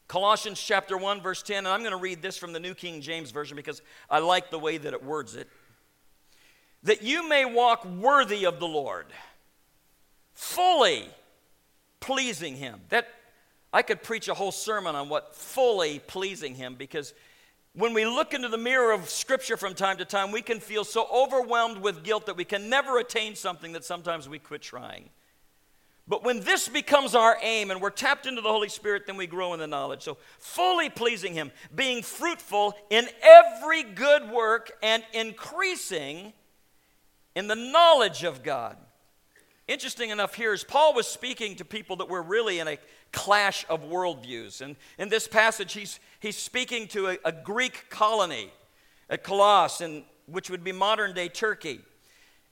Colossians 0.08 0.58
chapter 0.58 0.96
1, 0.96 1.20
verse 1.20 1.42
10, 1.42 1.58
and 1.58 1.68
I'm 1.68 1.80
going 1.80 1.90
to 1.90 1.98
read 1.98 2.22
this 2.22 2.38
from 2.38 2.54
the 2.54 2.60
New 2.60 2.74
King 2.74 3.02
James 3.02 3.30
Version 3.30 3.56
because 3.56 3.82
I 4.08 4.20
like 4.20 4.50
the 4.50 4.58
way 4.58 4.78
that 4.78 4.94
it 4.94 5.04
words 5.04 5.36
it. 5.36 5.50
That 6.82 7.02
you 7.02 7.28
may 7.28 7.44
walk 7.44 7.84
worthy 7.84 8.44
of 8.44 8.60
the 8.60 8.68
Lord, 8.68 9.06
fully 10.34 11.08
pleasing 12.00 12.56
Him. 12.56 12.80
That 12.90 13.08
I 13.72 13.82
could 13.82 14.02
preach 14.02 14.28
a 14.28 14.34
whole 14.34 14.52
sermon 14.52 14.94
on 14.94 15.08
what 15.08 15.34
fully 15.34 15.98
pleasing 15.98 16.54
Him 16.54 16.76
because 16.76 17.12
when 17.74 17.92
we 17.92 18.06
look 18.06 18.32
into 18.32 18.48
the 18.48 18.56
mirror 18.56 18.92
of 18.92 19.10
Scripture 19.10 19.58
from 19.58 19.74
time 19.74 19.98
to 19.98 20.06
time, 20.06 20.32
we 20.32 20.40
can 20.40 20.60
feel 20.60 20.82
so 20.82 21.06
overwhelmed 21.12 21.78
with 21.78 22.02
guilt 22.02 22.26
that 22.26 22.36
we 22.36 22.44
can 22.44 22.70
never 22.70 22.98
attain 22.98 23.34
something 23.34 23.72
that 23.72 23.84
sometimes 23.84 24.28
we 24.28 24.38
quit 24.38 24.62
trying. 24.62 25.10
But 26.08 26.24
when 26.24 26.40
this 26.40 26.68
becomes 26.68 27.14
our 27.14 27.36
aim 27.42 27.70
and 27.70 27.80
we're 27.80 27.90
tapped 27.90 28.26
into 28.26 28.40
the 28.40 28.48
Holy 28.48 28.68
Spirit, 28.68 29.06
then 29.06 29.16
we 29.16 29.26
grow 29.26 29.52
in 29.52 29.60
the 29.60 29.66
knowledge. 29.66 30.02
So, 30.02 30.16
fully 30.38 30.88
pleasing 30.88 31.34
Him, 31.34 31.50
being 31.74 32.02
fruitful 32.02 32.74
in 32.90 33.08
every 33.22 33.82
good 33.82 34.30
work 34.30 34.72
and 34.82 35.02
increasing 35.12 36.32
in 37.36 37.46
the 37.46 37.54
knowledge 37.54 38.24
of 38.24 38.42
God. 38.42 38.76
Interesting 39.68 40.10
enough, 40.10 40.34
here 40.34 40.54
is 40.54 40.64
Paul 40.64 40.94
was 40.94 41.06
speaking 41.06 41.56
to 41.56 41.64
people 41.64 41.96
that 41.96 42.08
were 42.08 42.22
really 42.22 42.60
in 42.60 42.66
a 42.66 42.78
clash 43.12 43.66
of 43.68 43.82
worldviews. 43.82 44.62
And 44.62 44.74
in 44.98 45.10
this 45.10 45.28
passage, 45.28 45.74
he's, 45.74 46.00
he's 46.18 46.36
speaking 46.36 46.88
to 46.88 47.08
a, 47.08 47.18
a 47.26 47.32
Greek 47.32 47.90
colony 47.90 48.50
at 49.10 49.22
Colossus, 49.22 50.02
which 50.26 50.48
would 50.50 50.64
be 50.64 50.72
modern 50.72 51.12
day 51.12 51.28
Turkey. 51.28 51.80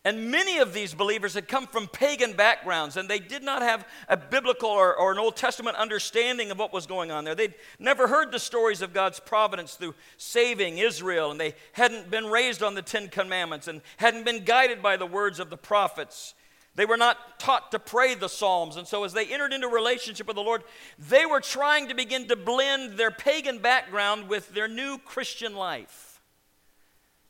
And 0.06 0.30
many 0.30 0.58
of 0.58 0.74
these 0.74 0.92
believers 0.92 1.32
had 1.32 1.48
come 1.48 1.66
from 1.66 1.88
pagan 1.88 2.34
backgrounds, 2.34 2.98
and 2.98 3.08
they 3.08 3.18
did 3.18 3.42
not 3.42 3.62
have 3.62 3.88
a 4.06 4.18
biblical 4.18 4.68
or, 4.68 4.94
or, 4.94 5.12
an 5.12 5.18
Old 5.18 5.34
Testament 5.34 5.78
understanding 5.78 6.50
of 6.50 6.58
what 6.58 6.74
was 6.74 6.86
going 6.86 7.10
on 7.10 7.24
there. 7.24 7.34
They'd 7.34 7.54
never 7.78 8.06
heard 8.06 8.30
the 8.30 8.38
stories 8.38 8.82
of 8.82 8.92
God's 8.92 9.18
providence 9.18 9.76
through 9.76 9.94
saving 10.18 10.76
Israel, 10.76 11.30
and 11.30 11.40
they 11.40 11.54
hadn't 11.72 12.10
been 12.10 12.26
raised 12.26 12.62
on 12.62 12.74
the 12.74 12.82
Ten 12.82 13.08
Commandments 13.08 13.66
and 13.66 13.80
hadn't 13.96 14.26
been 14.26 14.44
guided 14.44 14.82
by 14.82 14.98
the 14.98 15.06
words 15.06 15.40
of 15.40 15.48
the 15.48 15.56
prophets. 15.56 16.34
They 16.74 16.84
were 16.84 16.98
not 16.98 17.38
taught 17.38 17.70
to 17.70 17.78
pray 17.78 18.14
the 18.14 18.28
Psalms, 18.28 18.76
and 18.76 18.86
so 18.86 19.04
as 19.04 19.14
they 19.14 19.32
entered 19.32 19.54
into 19.54 19.68
relationship 19.68 20.26
with 20.26 20.36
the 20.36 20.42
Lord, 20.42 20.64
they 20.98 21.24
were 21.24 21.40
trying 21.40 21.88
to 21.88 21.94
begin 21.94 22.28
to 22.28 22.36
blend 22.36 22.98
their 22.98 23.10
pagan 23.10 23.56
background 23.58 24.28
with 24.28 24.52
their 24.52 24.68
new 24.68 24.98
Christian 24.98 25.54
life 25.54 26.13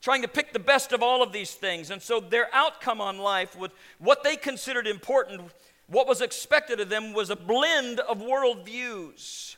trying 0.04 0.20
to 0.20 0.28
pick 0.28 0.52
the 0.52 0.58
best 0.58 0.92
of 0.92 1.02
all 1.02 1.22
of 1.22 1.32
these 1.32 1.54
things. 1.54 1.90
And 1.90 2.02
so 2.02 2.20
their 2.20 2.54
outcome 2.54 3.00
on 3.00 3.16
life, 3.16 3.56
with 3.56 3.72
what 3.98 4.22
they 4.22 4.36
considered 4.36 4.86
important, 4.86 5.50
what 5.86 6.06
was 6.06 6.20
expected 6.20 6.78
of 6.78 6.90
them, 6.90 7.14
was 7.14 7.30
a 7.30 7.36
blend 7.36 8.00
of 8.00 8.18
worldviews. 8.18 9.56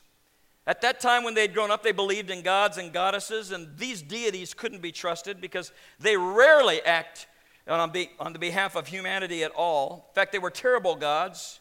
At 0.65 0.79
that 0.83 1.01
time, 1.01 1.25
when 1.25 1.33
they'd 1.33 1.53
grown 1.53 1.69
up, 1.69 1.83
they 1.83 1.91
believed 1.91 2.29
in 2.29 2.43
gods 2.43 2.77
and 2.77 2.93
goddesses, 2.93 3.51
and 3.51 3.77
these 3.77 4.01
deities 4.01 4.53
couldn't 4.53 4.81
be 4.81 4.93
trusted 4.93 5.41
because 5.41 5.73
they 5.99 6.15
rarely 6.15 6.81
act 6.83 7.27
on, 7.67 7.91
be, 7.91 8.11
on 8.17 8.31
the 8.31 8.39
behalf 8.39 8.77
of 8.77 8.87
humanity 8.87 9.43
at 9.43 9.51
all. 9.51 10.05
In 10.11 10.15
fact, 10.15 10.31
they 10.31 10.39
were 10.39 10.49
terrible 10.49 10.95
gods. 10.95 11.59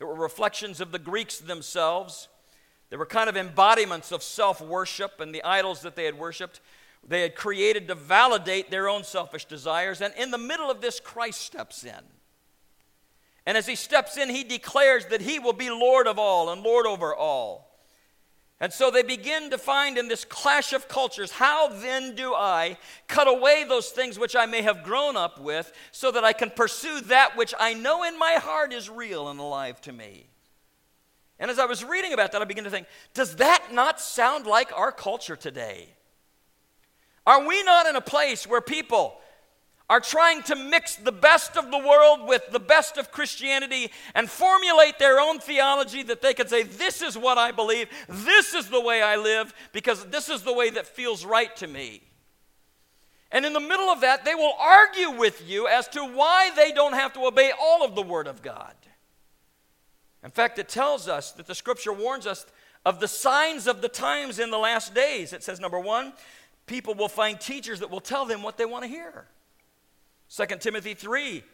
They 0.00 0.06
were 0.06 0.16
reflections 0.16 0.80
of 0.80 0.90
the 0.90 0.98
Greeks 0.98 1.38
themselves. 1.38 2.26
They 2.90 2.96
were 2.96 3.06
kind 3.06 3.28
of 3.28 3.36
embodiments 3.36 4.10
of 4.10 4.24
self 4.24 4.60
worship 4.60 5.20
and 5.20 5.32
the 5.32 5.44
idols 5.44 5.82
that 5.82 5.94
they 5.94 6.04
had 6.04 6.18
worshiped 6.18 6.60
they 7.06 7.22
had 7.22 7.34
created 7.34 7.88
to 7.88 7.94
validate 7.94 8.70
their 8.70 8.88
own 8.88 9.04
selfish 9.04 9.44
desires. 9.44 10.00
And 10.00 10.14
in 10.18 10.30
the 10.30 10.38
middle 10.38 10.70
of 10.70 10.80
this, 10.80 11.00
Christ 11.00 11.40
steps 11.40 11.84
in. 11.84 12.00
And 13.46 13.58
as 13.58 13.66
he 13.66 13.76
steps 13.76 14.16
in, 14.16 14.30
he 14.30 14.42
declares 14.42 15.06
that 15.06 15.20
he 15.20 15.38
will 15.38 15.52
be 15.52 15.68
Lord 15.68 16.06
of 16.06 16.18
all 16.18 16.50
and 16.50 16.62
Lord 16.62 16.86
over 16.86 17.14
all. 17.14 17.70
And 18.60 18.72
so 18.72 18.90
they 18.90 19.02
begin 19.02 19.50
to 19.50 19.58
find 19.58 19.98
in 19.98 20.08
this 20.08 20.24
clash 20.24 20.72
of 20.72 20.88
cultures 20.88 21.32
how 21.32 21.68
then 21.68 22.14
do 22.14 22.32
I 22.32 22.78
cut 23.08 23.28
away 23.28 23.64
those 23.64 23.90
things 23.90 24.18
which 24.18 24.34
I 24.34 24.46
may 24.46 24.62
have 24.62 24.84
grown 24.84 25.16
up 25.16 25.38
with 25.38 25.72
so 25.90 26.10
that 26.12 26.24
I 26.24 26.32
can 26.32 26.50
pursue 26.50 27.00
that 27.02 27.36
which 27.36 27.52
I 27.58 27.74
know 27.74 28.04
in 28.04 28.18
my 28.18 28.38
heart 28.40 28.72
is 28.72 28.88
real 28.88 29.28
and 29.28 29.38
alive 29.38 29.80
to 29.82 29.92
me? 29.92 30.28
And 31.38 31.50
as 31.50 31.58
I 31.58 31.66
was 31.66 31.84
reading 31.84 32.14
about 32.14 32.32
that, 32.32 32.40
I 32.40 32.46
began 32.46 32.64
to 32.64 32.70
think, 32.70 32.86
does 33.12 33.36
that 33.36 33.72
not 33.72 34.00
sound 34.00 34.46
like 34.46 34.72
our 34.72 34.92
culture 34.92 35.36
today? 35.36 35.88
Are 37.26 37.46
we 37.46 37.62
not 37.62 37.86
in 37.86 37.96
a 37.96 38.00
place 38.00 38.46
where 38.46 38.60
people 38.60 39.16
are 39.88 40.00
trying 40.00 40.42
to 40.42 40.56
mix 40.56 40.96
the 40.96 41.12
best 41.12 41.56
of 41.56 41.70
the 41.70 41.78
world 41.78 42.26
with 42.26 42.42
the 42.50 42.60
best 42.60 42.96
of 42.96 43.10
Christianity 43.10 43.90
and 44.14 44.30
formulate 44.30 44.98
their 44.98 45.20
own 45.20 45.38
theology 45.38 46.02
that 46.04 46.22
they 46.22 46.32
can 46.32 46.48
say, 46.48 46.62
This 46.62 47.02
is 47.02 47.18
what 47.18 47.36
I 47.36 47.52
believe, 47.52 47.88
this 48.08 48.54
is 48.54 48.68
the 48.70 48.80
way 48.80 49.02
I 49.02 49.16
live, 49.16 49.52
because 49.72 50.06
this 50.06 50.28
is 50.28 50.42
the 50.42 50.54
way 50.54 50.70
that 50.70 50.86
feels 50.86 51.24
right 51.24 51.54
to 51.56 51.66
me. 51.66 52.02
And 53.30 53.44
in 53.44 53.52
the 53.52 53.60
middle 53.60 53.88
of 53.88 54.00
that, 54.02 54.24
they 54.24 54.34
will 54.34 54.54
argue 54.58 55.10
with 55.10 55.42
you 55.48 55.66
as 55.66 55.88
to 55.88 56.04
why 56.04 56.50
they 56.54 56.72
don't 56.72 56.92
have 56.94 57.12
to 57.14 57.26
obey 57.26 57.50
all 57.60 57.84
of 57.84 57.94
the 57.94 58.02
Word 58.02 58.26
of 58.26 58.42
God. 58.42 58.74
In 60.22 60.30
fact, 60.30 60.58
it 60.58 60.68
tells 60.68 61.08
us 61.08 61.32
that 61.32 61.46
the 61.46 61.54
Scripture 61.54 61.92
warns 61.92 62.26
us 62.26 62.46
of 62.86 63.00
the 63.00 63.08
signs 63.08 63.66
of 63.66 63.82
the 63.82 63.88
times 63.88 64.38
in 64.38 64.50
the 64.50 64.58
last 64.58 64.94
days. 64.94 65.32
It 65.32 65.42
says, 65.42 65.58
number 65.58 65.80
one, 65.80 66.12
people 66.66 66.94
will 66.94 67.08
find 67.08 67.40
teachers 67.40 67.80
that 67.80 67.90
will 67.90 68.00
tell 68.00 68.24
them 68.24 68.42
what 68.42 68.56
they 68.56 68.64
want 68.64 68.84
to 68.84 68.88
hear. 68.88 69.26
2 70.34 70.46
Timothy 70.58 70.94
3, 70.94 71.44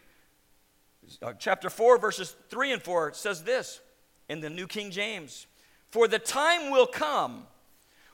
uh, 1.23 1.33
chapter 1.39 1.69
4, 1.69 1.99
verses 1.99 2.37
3 2.49 2.73
and 2.73 2.83
4 2.83 3.13
says 3.15 3.43
this 3.43 3.81
in 4.29 4.41
the 4.41 4.51
New 4.51 4.67
King 4.67 4.91
James 4.91 5.47
For 5.91 6.09
the 6.09 6.19
time 6.19 6.71
will 6.71 6.87
come 6.87 7.47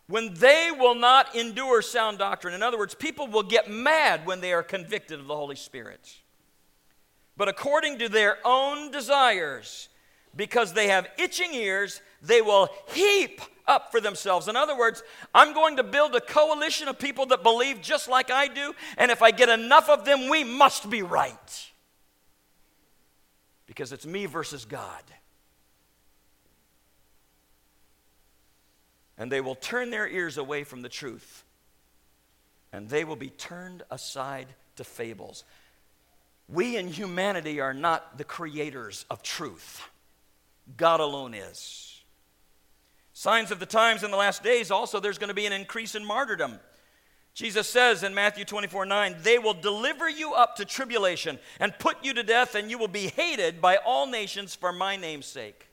when 0.09 0.35
they 0.35 0.71
will 0.77 0.95
not 0.95 1.35
endure 1.35 1.83
sound 1.83 2.19
doctrine. 2.19 2.55
In 2.55 2.63
other 2.63 2.79
words, 2.79 2.95
people 2.95 3.27
will 3.27 3.43
get 3.43 3.71
mad 3.71 4.25
when 4.25 4.41
they 4.41 4.53
are 4.53 4.63
convicted 4.63 5.21
of 5.21 5.27
the 5.27 5.37
Holy 5.37 5.57
Spirit. 5.57 6.21
But 7.37 7.49
according 7.49 7.99
to 7.99 8.09
their 8.09 8.39
own 8.45 8.91
desires, 8.91 9.89
because 10.35 10.73
they 10.73 10.89
have 10.89 11.09
itching 11.19 11.53
ears, 11.55 12.01
they 12.23 12.41
will 12.41 12.69
heap 12.89 13.41
up 13.67 13.91
for 13.91 14.01
themselves. 14.01 14.49
In 14.49 14.57
other 14.57 14.77
words, 14.77 15.03
I'm 15.35 15.53
going 15.53 15.77
to 15.77 15.83
build 15.83 16.15
a 16.15 16.21
coalition 16.21 16.89
of 16.89 16.99
people 16.99 17.27
that 17.27 17.43
believe 17.43 17.81
just 17.81 18.09
like 18.09 18.31
I 18.31 18.49
do, 18.49 18.75
and 18.97 19.11
if 19.11 19.23
I 19.23 19.31
get 19.31 19.49
enough 19.49 19.89
of 19.89 20.05
them, 20.05 20.29
we 20.29 20.45
must 20.45 20.89
be 20.89 21.03
right. 21.03 21.71
Because 23.67 23.93
it's 23.93 24.07
me 24.07 24.27
versus 24.27 24.65
God. 24.65 25.03
And 29.19 29.33
they 29.33 29.41
will 29.41 29.55
turn 29.55 29.91
their 29.91 30.07
ears 30.07 30.39
away 30.39 30.63
from 30.65 30.83
the 30.83 30.89
truth, 30.89 31.45
and 32.73 32.89
they 32.89 33.05
will 33.05 33.17
be 33.17 33.31
turned 33.31 33.83
aside 33.91 34.47
to 34.77 34.85
fables. 34.85 35.45
We 36.49 36.77
in 36.77 36.89
humanity 36.89 37.61
are 37.61 37.75
not 37.75 38.19
the 38.19 38.25
creators 38.25 39.05
of 39.11 39.23
truth, 39.23 39.83
God 40.77 41.01
alone 41.01 41.35
is. 41.35 41.96
Signs 43.19 43.51
of 43.51 43.59
the 43.59 43.65
times 43.65 44.03
in 44.03 44.11
the 44.11 44.17
last 44.19 44.43
days 44.43 44.71
also, 44.71 45.01
there's 45.01 45.17
going 45.17 45.29
to 45.29 45.35
be 45.35 45.47
an 45.47 45.53
increase 45.55 45.95
in 45.95 46.05
martyrdom. 46.05 46.61
Jesus 47.33 47.67
says 47.67 48.03
in 48.03 48.15
Matthew 48.15 48.45
24 48.45 48.85
9, 48.85 49.17
they 49.23 49.39
will 49.39 49.55
deliver 49.55 50.07
you 50.07 50.35
up 50.35 50.57
to 50.57 50.67
tribulation 50.67 51.39
and 51.59 51.73
put 51.79 52.05
you 52.05 52.13
to 52.13 52.23
death, 52.23 52.55
and 52.55 52.71
you 52.71 52.77
will 52.77 52.89
be 52.89 53.07
hated 53.07 53.63
by 53.63 53.79
all 53.79 54.07
nations 54.07 54.55
for 54.55 54.71
my 54.71 54.97
name's 54.97 55.25
sake. 55.25 55.67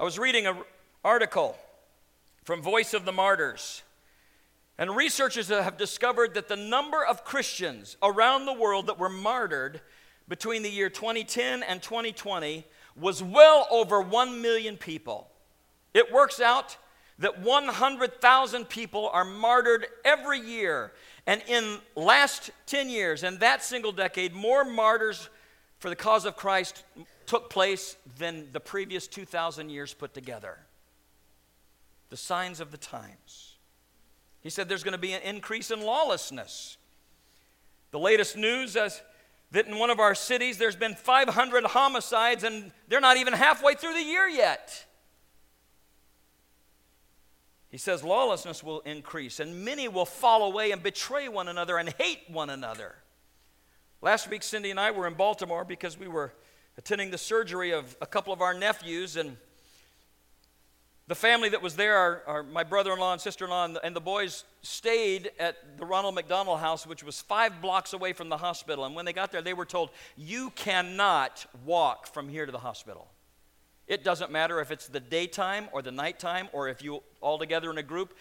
I 0.00 0.02
was 0.02 0.18
reading 0.18 0.48
an 0.48 0.56
article 1.04 1.56
from 2.42 2.60
Voice 2.60 2.92
of 2.92 3.04
the 3.04 3.12
Martyrs, 3.12 3.84
and 4.76 4.96
researchers 4.96 5.46
have 5.46 5.78
discovered 5.78 6.34
that 6.34 6.48
the 6.48 6.56
number 6.56 7.06
of 7.06 7.22
Christians 7.24 7.96
around 8.02 8.46
the 8.46 8.52
world 8.52 8.88
that 8.88 8.98
were 8.98 9.08
martyred 9.08 9.80
between 10.26 10.64
the 10.64 10.70
year 10.70 10.90
2010 10.90 11.62
and 11.62 11.80
2020 11.80 12.66
was 12.96 13.22
well 13.22 13.68
over 13.70 14.00
1 14.00 14.42
million 14.42 14.76
people. 14.76 15.28
It 15.94 16.12
works 16.12 16.40
out 16.40 16.76
that 17.18 17.40
100,000 17.40 18.68
people 18.68 19.08
are 19.12 19.24
martyred 19.24 19.86
every 20.04 20.40
year. 20.40 20.92
And 21.26 21.42
in 21.46 21.78
last 21.94 22.50
10 22.66 22.88
years, 22.88 23.22
in 23.22 23.38
that 23.38 23.62
single 23.62 23.92
decade, 23.92 24.32
more 24.32 24.64
martyrs 24.64 25.28
for 25.78 25.88
the 25.88 25.96
cause 25.96 26.24
of 26.24 26.36
Christ 26.36 26.84
took 27.26 27.50
place 27.50 27.96
than 28.18 28.48
the 28.52 28.60
previous 28.60 29.06
2,000 29.06 29.68
years 29.68 29.94
put 29.94 30.14
together. 30.14 30.58
The 32.10 32.16
signs 32.16 32.60
of 32.60 32.70
the 32.70 32.76
times. 32.76 33.56
He 34.40 34.50
said 34.50 34.68
there's 34.68 34.82
going 34.82 34.92
to 34.92 34.98
be 34.98 35.12
an 35.12 35.22
increase 35.22 35.70
in 35.70 35.80
lawlessness. 35.80 36.76
The 37.92 37.98
latest 37.98 38.36
news 38.36 38.74
is 38.74 39.00
that 39.52 39.66
in 39.66 39.78
one 39.78 39.90
of 39.90 40.00
our 40.00 40.14
cities 40.14 40.58
there's 40.58 40.76
been 40.76 40.94
500 40.94 41.64
homicides 41.64 42.42
and 42.42 42.72
they're 42.88 43.00
not 43.00 43.16
even 43.16 43.32
halfway 43.32 43.74
through 43.74 43.94
the 43.94 44.02
year 44.02 44.26
yet. 44.26 44.86
He 47.72 47.78
says 47.78 48.04
lawlessness 48.04 48.62
will 48.62 48.80
increase 48.80 49.40
and 49.40 49.64
many 49.64 49.88
will 49.88 50.04
fall 50.04 50.44
away 50.44 50.72
and 50.72 50.82
betray 50.82 51.26
one 51.28 51.48
another 51.48 51.78
and 51.78 51.88
hate 51.98 52.20
one 52.28 52.50
another. 52.50 52.94
Last 54.02 54.28
week, 54.28 54.42
Cindy 54.42 54.70
and 54.70 54.78
I 54.78 54.90
were 54.90 55.06
in 55.06 55.14
Baltimore 55.14 55.64
because 55.64 55.98
we 55.98 56.06
were 56.06 56.34
attending 56.76 57.10
the 57.10 57.16
surgery 57.16 57.72
of 57.72 57.96
a 58.02 58.06
couple 58.06 58.30
of 58.30 58.42
our 58.42 58.52
nephews 58.52 59.16
and 59.16 59.38
the 61.06 61.14
family 61.14 61.48
that 61.48 61.62
was 61.62 61.74
there, 61.74 61.96
our, 61.96 62.22
our, 62.26 62.42
my 62.42 62.62
brother 62.62 62.92
in 62.92 62.98
law 62.98 63.12
and 63.12 63.20
sister 63.20 63.46
in 63.46 63.50
law, 63.50 63.64
and, 63.64 63.78
and 63.82 63.96
the 63.96 64.00
boys 64.00 64.44
stayed 64.60 65.30
at 65.38 65.78
the 65.78 65.86
Ronald 65.86 66.14
McDonald 66.14 66.60
House, 66.60 66.86
which 66.86 67.02
was 67.02 67.22
five 67.22 67.62
blocks 67.62 67.94
away 67.94 68.12
from 68.12 68.28
the 68.28 68.36
hospital. 68.36 68.84
And 68.84 68.94
when 68.94 69.06
they 69.06 69.12
got 69.14 69.32
there, 69.32 69.40
they 69.40 69.54
were 69.54 69.64
told, 69.64 69.90
You 70.14 70.50
cannot 70.50 71.46
walk 71.64 72.06
from 72.06 72.28
here 72.28 72.44
to 72.44 72.52
the 72.52 72.58
hospital. 72.58 73.08
It 73.86 74.04
doesn't 74.04 74.30
matter 74.30 74.60
if 74.60 74.70
it's 74.70 74.86
the 74.86 75.00
daytime 75.00 75.68
or 75.72 75.82
the 75.82 75.90
nighttime 75.90 76.48
or 76.52 76.68
if 76.68 76.82
you 76.82 77.02
all 77.20 77.38
together 77.38 77.70
in 77.70 77.78
a 77.78 77.82
group. 77.82 78.14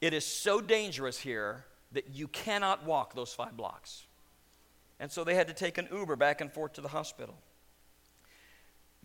It 0.00 0.14
is 0.14 0.24
so 0.24 0.60
dangerous 0.60 1.18
here 1.18 1.64
that 1.92 2.14
you 2.14 2.28
cannot 2.28 2.84
walk 2.84 3.14
those 3.14 3.32
five 3.32 3.56
blocks. 3.56 4.06
And 5.00 5.10
so 5.10 5.24
they 5.24 5.34
had 5.34 5.48
to 5.48 5.54
take 5.54 5.78
an 5.78 5.88
Uber 5.92 6.16
back 6.16 6.40
and 6.40 6.52
forth 6.52 6.74
to 6.74 6.80
the 6.80 6.88
hospital. 6.88 7.34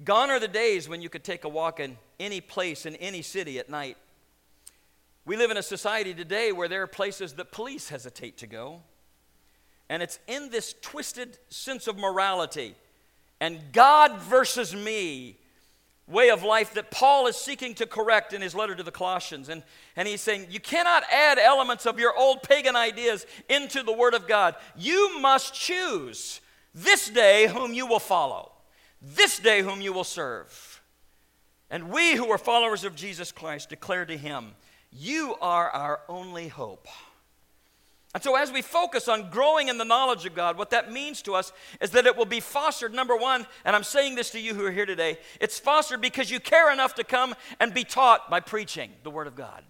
Gone 0.03 0.29
are 0.29 0.39
the 0.39 0.47
days 0.47 0.89
when 0.89 1.01
you 1.01 1.09
could 1.09 1.23
take 1.23 1.43
a 1.43 1.49
walk 1.49 1.79
in 1.79 1.97
any 2.19 2.41
place 2.41 2.85
in 2.85 2.95
any 2.97 3.21
city 3.21 3.59
at 3.59 3.69
night. 3.69 3.97
We 5.25 5.37
live 5.37 5.51
in 5.51 5.57
a 5.57 5.63
society 5.63 6.13
today 6.13 6.51
where 6.51 6.67
there 6.67 6.83
are 6.83 6.87
places 6.87 7.33
that 7.33 7.51
police 7.51 7.89
hesitate 7.89 8.37
to 8.39 8.47
go. 8.47 8.81
And 9.89 10.01
it's 10.01 10.19
in 10.27 10.49
this 10.49 10.75
twisted 10.81 11.37
sense 11.49 11.87
of 11.87 11.97
morality 11.97 12.75
and 13.43 13.59
God 13.73 14.19
versus 14.21 14.73
me 14.73 15.37
way 16.07 16.29
of 16.29 16.43
life 16.43 16.73
that 16.73 16.91
Paul 16.91 17.27
is 17.27 17.35
seeking 17.35 17.75
to 17.75 17.85
correct 17.85 18.33
in 18.33 18.41
his 18.41 18.53
letter 18.53 18.75
to 18.75 18.83
the 18.83 18.91
Colossians. 18.91 19.49
And, 19.49 19.63
and 19.95 20.07
he's 20.07 20.21
saying, 20.21 20.47
You 20.49 20.59
cannot 20.59 21.03
add 21.11 21.39
elements 21.39 21.85
of 21.85 21.99
your 21.99 22.15
old 22.17 22.43
pagan 22.43 22.75
ideas 22.75 23.25
into 23.49 23.83
the 23.83 23.93
Word 23.93 24.13
of 24.13 24.27
God. 24.27 24.55
You 24.75 25.19
must 25.19 25.53
choose 25.53 26.41
this 26.73 27.09
day 27.09 27.47
whom 27.47 27.73
you 27.73 27.85
will 27.85 27.99
follow 27.99 28.53
this 29.03 29.37
day 29.37 29.61
whom 29.61 29.81
you 29.81 29.91
will 29.91 30.05
serve. 30.05 30.81
And 31.69 31.89
we 31.89 32.15
who 32.15 32.31
are 32.31 32.37
followers 32.37 32.83
of 32.83 32.95
Jesus 32.95 33.31
Christ 33.31 33.69
declare 33.69 34.05
to 34.05 34.17
him, 34.17 34.53
You 34.91 35.35
are 35.41 35.69
our 35.69 36.01
only 36.07 36.47
hope. 36.47 36.87
And 38.13 38.21
so, 38.21 38.35
as 38.35 38.51
we 38.51 38.61
focus 38.61 39.07
on 39.07 39.31
growing 39.31 39.69
in 39.69 39.79
the 39.79 39.85
knowledge 39.85 40.25
of 40.25 40.35
God, 40.35 40.55
what 40.55 40.69
that 40.69 40.91
means 40.91 41.23
to 41.23 41.33
us 41.33 41.51
is 41.81 41.89
that 41.91 42.05
it 42.05 42.15
will 42.15 42.25
be 42.25 42.39
fostered, 42.39 42.93
number 42.93 43.15
one, 43.15 43.47
and 43.65 43.75
I'm 43.75 43.83
saying 43.83 44.13
this 44.13 44.29
to 44.31 44.39
you 44.39 44.53
who 44.53 44.63
are 44.65 44.71
here 44.71 44.85
today, 44.85 45.17
it's 45.41 45.57
fostered 45.57 45.99
because 45.99 46.29
you 46.29 46.39
care 46.39 46.71
enough 46.71 46.93
to 46.95 47.03
come 47.03 47.33
and 47.59 47.73
be 47.73 47.83
taught 47.83 48.29
by 48.29 48.39
preaching 48.39 48.91
the 49.01 49.09
Word 49.09 49.25
of 49.25 49.35
God. 49.35 49.63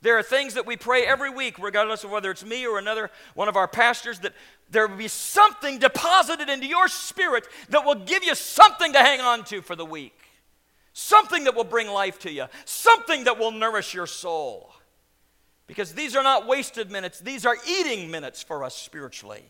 There 0.00 0.16
are 0.18 0.22
things 0.22 0.54
that 0.54 0.66
we 0.66 0.76
pray 0.76 1.04
every 1.04 1.30
week, 1.30 1.58
regardless 1.58 2.04
of 2.04 2.10
whether 2.10 2.30
it's 2.30 2.44
me 2.44 2.66
or 2.66 2.78
another 2.78 3.10
one 3.34 3.48
of 3.48 3.56
our 3.56 3.68
pastors, 3.68 4.20
that 4.20 4.34
there 4.70 4.86
will 4.86 4.96
be 4.96 5.08
something 5.08 5.78
deposited 5.78 6.48
into 6.48 6.66
your 6.66 6.88
spirit 6.88 7.46
that 7.70 7.84
will 7.84 7.94
give 7.94 8.24
you 8.24 8.34
something 8.34 8.92
to 8.92 9.00
hang 9.00 9.20
on 9.20 9.44
to 9.44 9.60
for 9.60 9.76
the 9.76 9.84
week. 9.84 10.18
Something 10.92 11.44
that 11.44 11.54
will 11.54 11.64
bring 11.64 11.88
life 11.88 12.18
to 12.20 12.30
you, 12.30 12.46
something 12.64 13.24
that 13.24 13.38
will 13.38 13.50
nourish 13.50 13.92
your 13.92 14.06
soul. 14.06 14.72
Because 15.66 15.92
these 15.92 16.14
are 16.14 16.22
not 16.22 16.46
wasted 16.46 16.90
minutes, 16.90 17.18
these 17.18 17.44
are 17.44 17.56
eating 17.68 18.10
minutes 18.10 18.42
for 18.42 18.62
us 18.62 18.76
spiritually. 18.76 19.44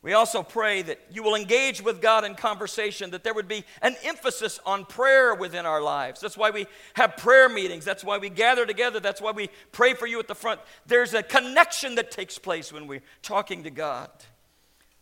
We 0.00 0.12
also 0.12 0.44
pray 0.44 0.82
that 0.82 1.00
you 1.10 1.24
will 1.24 1.34
engage 1.34 1.82
with 1.82 2.00
God 2.00 2.24
in 2.24 2.36
conversation, 2.36 3.10
that 3.10 3.24
there 3.24 3.34
would 3.34 3.48
be 3.48 3.64
an 3.82 3.96
emphasis 4.04 4.60
on 4.64 4.84
prayer 4.84 5.34
within 5.34 5.66
our 5.66 5.82
lives. 5.82 6.20
That's 6.20 6.36
why 6.36 6.50
we 6.50 6.66
have 6.94 7.16
prayer 7.16 7.48
meetings. 7.48 7.84
That's 7.84 8.04
why 8.04 8.18
we 8.18 8.30
gather 8.30 8.64
together. 8.64 9.00
That's 9.00 9.20
why 9.20 9.32
we 9.32 9.50
pray 9.72 9.94
for 9.94 10.06
you 10.06 10.20
at 10.20 10.28
the 10.28 10.36
front. 10.36 10.60
There's 10.86 11.14
a 11.14 11.22
connection 11.22 11.96
that 11.96 12.12
takes 12.12 12.38
place 12.38 12.72
when 12.72 12.86
we're 12.86 13.02
talking 13.22 13.64
to 13.64 13.70
God. 13.70 14.08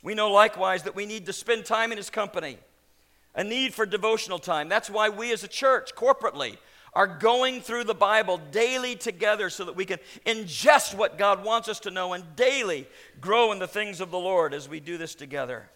We 0.02 0.14
know 0.14 0.30
likewise 0.30 0.84
that 0.84 0.96
we 0.96 1.04
need 1.04 1.26
to 1.26 1.32
spend 1.32 1.66
time 1.66 1.92
in 1.92 1.98
His 1.98 2.08
company, 2.08 2.56
a 3.34 3.44
need 3.44 3.74
for 3.74 3.84
devotional 3.84 4.38
time. 4.38 4.70
That's 4.70 4.88
why 4.88 5.10
we 5.10 5.30
as 5.30 5.44
a 5.44 5.48
church, 5.48 5.94
corporately, 5.94 6.56
are 6.96 7.06
going 7.06 7.60
through 7.60 7.84
the 7.84 7.94
Bible 7.94 8.40
daily 8.50 8.96
together 8.96 9.50
so 9.50 9.66
that 9.66 9.76
we 9.76 9.84
can 9.84 9.98
ingest 10.24 10.94
what 10.94 11.18
God 11.18 11.44
wants 11.44 11.68
us 11.68 11.78
to 11.80 11.90
know 11.90 12.14
and 12.14 12.24
daily 12.36 12.88
grow 13.20 13.52
in 13.52 13.58
the 13.58 13.68
things 13.68 14.00
of 14.00 14.10
the 14.10 14.18
Lord 14.18 14.54
as 14.54 14.66
we 14.66 14.80
do 14.80 14.96
this 14.96 15.14
together. 15.14 15.68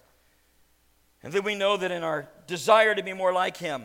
And 1.22 1.30
then 1.30 1.44
we 1.44 1.54
know 1.54 1.76
that 1.76 1.90
in 1.90 2.02
our 2.02 2.26
desire 2.46 2.94
to 2.94 3.02
be 3.02 3.12
more 3.12 3.34
like 3.34 3.58
Him, 3.58 3.84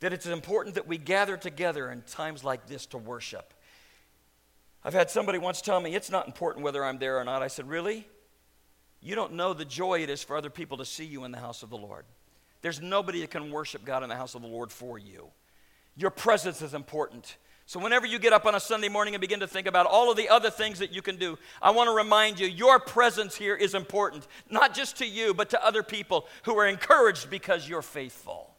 that 0.00 0.14
it's 0.14 0.24
important 0.24 0.76
that 0.76 0.88
we 0.88 0.96
gather 0.96 1.36
together 1.36 1.90
in 1.90 2.00
times 2.00 2.42
like 2.42 2.66
this 2.66 2.86
to 2.86 2.98
worship. 2.98 3.52
I've 4.82 4.94
had 4.94 5.10
somebody 5.10 5.36
once 5.36 5.60
tell 5.60 5.82
me 5.82 5.94
it's 5.94 6.10
not 6.10 6.26
important 6.26 6.64
whether 6.64 6.82
I'm 6.82 6.98
there 6.98 7.18
or 7.18 7.24
not. 7.24 7.42
I 7.42 7.48
said, 7.48 7.68
Really? 7.68 8.08
You 9.02 9.14
don't 9.14 9.34
know 9.34 9.52
the 9.52 9.66
joy 9.66 10.02
it 10.02 10.08
is 10.08 10.24
for 10.24 10.34
other 10.34 10.50
people 10.50 10.78
to 10.78 10.86
see 10.86 11.04
you 11.04 11.24
in 11.24 11.30
the 11.30 11.38
house 11.38 11.62
of 11.62 11.68
the 11.68 11.76
Lord. 11.76 12.06
There's 12.62 12.80
nobody 12.80 13.20
that 13.20 13.30
can 13.30 13.50
worship 13.50 13.84
God 13.84 14.02
in 14.02 14.08
the 14.08 14.16
house 14.16 14.34
of 14.34 14.40
the 14.40 14.48
Lord 14.48 14.72
for 14.72 14.98
you. 14.98 15.28
Your 15.98 16.10
presence 16.10 16.62
is 16.62 16.74
important. 16.74 17.36
So, 17.66 17.80
whenever 17.80 18.06
you 18.06 18.20
get 18.20 18.32
up 18.32 18.46
on 18.46 18.54
a 18.54 18.60
Sunday 18.60 18.88
morning 18.88 19.14
and 19.14 19.20
begin 19.20 19.40
to 19.40 19.48
think 19.48 19.66
about 19.66 19.84
all 19.84 20.10
of 20.10 20.16
the 20.16 20.28
other 20.28 20.48
things 20.48 20.78
that 20.78 20.92
you 20.92 21.02
can 21.02 21.16
do, 21.16 21.36
I 21.60 21.72
want 21.72 21.88
to 21.88 21.94
remind 21.94 22.38
you 22.38 22.46
your 22.46 22.78
presence 22.78 23.34
here 23.34 23.56
is 23.56 23.74
important, 23.74 24.26
not 24.48 24.74
just 24.74 24.98
to 24.98 25.06
you, 25.06 25.34
but 25.34 25.50
to 25.50 25.62
other 25.62 25.82
people 25.82 26.26
who 26.44 26.56
are 26.56 26.66
encouraged 26.66 27.28
because 27.28 27.68
you're 27.68 27.82
faithful. 27.82 28.54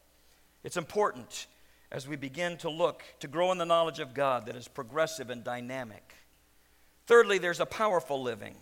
It's 0.65 0.75
important 0.75 1.47
as 1.93 2.07
we 2.07 2.17
begin 2.17 2.57
to 2.57 2.69
look 2.69 3.03
to 3.21 3.27
grow 3.29 3.53
in 3.53 3.57
the 3.57 3.65
knowledge 3.65 3.99
of 3.99 4.13
God 4.13 4.45
that 4.45 4.57
is 4.57 4.67
progressive 4.67 5.29
and 5.29 5.41
dynamic. 5.41 6.13
Thirdly, 7.07 7.37
there's 7.37 7.61
a 7.61 7.65
powerful 7.65 8.21
living 8.21 8.55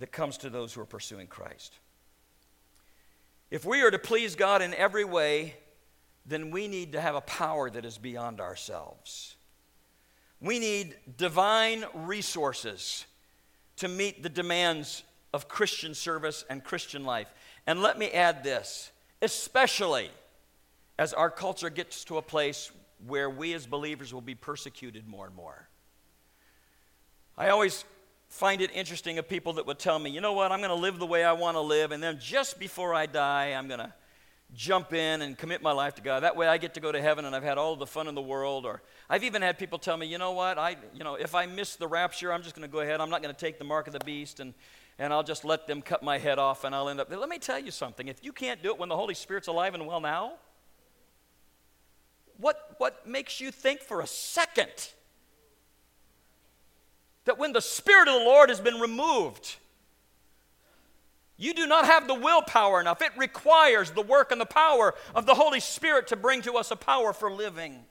that 0.00 0.10
comes 0.10 0.38
to 0.38 0.50
those 0.50 0.72
who 0.72 0.80
are 0.80 0.86
pursuing 0.86 1.26
Christ. 1.26 1.74
If 3.50 3.66
we 3.66 3.82
are 3.82 3.90
to 3.90 3.98
please 3.98 4.34
God 4.34 4.62
in 4.62 4.72
every 4.74 5.04
way, 5.04 5.54
then 6.26 6.50
we 6.50 6.68
need 6.68 6.92
to 6.92 7.00
have 7.00 7.14
a 7.14 7.20
power 7.20 7.68
that 7.70 7.84
is 7.84 7.98
beyond 7.98 8.40
ourselves. 8.40 9.36
We 10.40 10.58
need 10.58 10.96
divine 11.16 11.84
resources 11.94 13.06
to 13.76 13.88
meet 13.88 14.22
the 14.22 14.28
demands 14.28 15.02
of 15.32 15.48
Christian 15.48 15.94
service 15.94 16.44
and 16.48 16.62
Christian 16.62 17.04
life. 17.04 17.32
And 17.66 17.82
let 17.82 17.98
me 17.98 18.10
add 18.10 18.44
this, 18.44 18.90
especially 19.20 20.10
as 20.98 21.12
our 21.12 21.30
culture 21.30 21.70
gets 21.70 22.04
to 22.04 22.18
a 22.18 22.22
place 22.22 22.70
where 23.06 23.28
we 23.28 23.52
as 23.52 23.66
believers 23.66 24.14
will 24.14 24.20
be 24.20 24.34
persecuted 24.34 25.08
more 25.08 25.26
and 25.26 25.34
more. 25.34 25.68
I 27.36 27.48
always 27.48 27.84
find 28.28 28.60
it 28.60 28.70
interesting 28.72 29.18
of 29.18 29.28
people 29.28 29.54
that 29.54 29.66
would 29.66 29.78
tell 29.78 29.98
me, 29.98 30.10
you 30.10 30.20
know 30.20 30.32
what, 30.32 30.52
I'm 30.52 30.60
going 30.60 30.70
to 30.70 30.74
live 30.74 30.98
the 30.98 31.06
way 31.06 31.24
I 31.24 31.32
want 31.32 31.56
to 31.56 31.60
live, 31.60 31.90
and 31.92 32.02
then 32.02 32.18
just 32.20 32.58
before 32.58 32.94
I 32.94 33.06
die, 33.06 33.54
I'm 33.54 33.66
going 33.66 33.80
to 33.80 33.92
jump 34.54 34.92
in 34.92 35.22
and 35.22 35.36
commit 35.36 35.62
my 35.62 35.72
life 35.72 35.96
to 35.96 36.02
God. 36.02 36.22
That 36.22 36.36
way 36.36 36.46
I 36.46 36.58
get 36.58 36.74
to 36.74 36.80
go 36.80 36.92
to 36.92 37.00
heaven 37.00 37.24
and 37.24 37.34
I've 37.34 37.42
had 37.42 37.58
all 37.58 37.76
the 37.76 37.86
fun 37.86 38.08
in 38.08 38.14
the 38.14 38.22
world. 38.22 38.64
Or 38.64 38.82
I've 39.10 39.24
even 39.24 39.42
had 39.42 39.58
people 39.58 39.78
tell 39.78 39.96
me, 39.96 40.06
you 40.06 40.18
know 40.18 40.32
what, 40.32 40.58
I, 40.58 40.76
you 40.94 41.04
know, 41.04 41.16
if 41.16 41.34
I 41.34 41.46
miss 41.46 41.76
the 41.76 41.88
rapture, 41.88 42.32
I'm 42.32 42.42
just 42.42 42.54
going 42.54 42.68
to 42.68 42.72
go 42.72 42.80
ahead. 42.80 43.00
I'm 43.00 43.10
not 43.10 43.22
going 43.22 43.34
to 43.34 43.40
take 43.40 43.58
the 43.58 43.64
mark 43.64 43.86
of 43.86 43.92
the 43.92 44.04
beast 44.04 44.40
and, 44.40 44.54
and 44.98 45.12
I'll 45.12 45.22
just 45.22 45.44
let 45.44 45.66
them 45.66 45.82
cut 45.82 46.02
my 46.02 46.18
head 46.18 46.38
off 46.38 46.64
and 46.64 46.74
I'll 46.74 46.88
end 46.88 47.00
up. 47.00 47.10
Let 47.10 47.28
me 47.28 47.38
tell 47.38 47.58
you 47.58 47.70
something. 47.70 48.08
If 48.08 48.22
you 48.22 48.32
can't 48.32 48.62
do 48.62 48.70
it 48.70 48.78
when 48.78 48.88
the 48.88 48.96
Holy 48.96 49.14
Spirit's 49.14 49.48
alive 49.48 49.74
and 49.74 49.86
well 49.86 50.00
now, 50.00 50.34
what, 52.36 52.74
what 52.78 53.06
makes 53.06 53.40
you 53.40 53.50
think 53.50 53.80
for 53.80 54.00
a 54.00 54.06
second 54.06 54.90
that 57.24 57.38
when 57.38 57.52
the 57.52 57.60
Spirit 57.60 58.08
of 58.08 58.14
the 58.14 58.24
Lord 58.24 58.48
has 58.48 58.60
been 58.60 58.80
removed, 58.80 59.56
you 61.36 61.54
do 61.54 61.66
not 61.66 61.86
have 61.86 62.06
the 62.06 62.14
willpower 62.14 62.80
enough. 62.80 63.02
It 63.02 63.12
requires 63.16 63.90
the 63.90 64.02
work 64.02 64.30
and 64.30 64.40
the 64.40 64.46
power 64.46 64.94
of 65.14 65.26
the 65.26 65.34
Holy 65.34 65.60
Spirit 65.60 66.08
to 66.08 66.16
bring 66.16 66.42
to 66.42 66.54
us 66.54 66.70
a 66.70 66.76
power 66.76 67.12
for 67.12 67.30
living. 67.30 67.84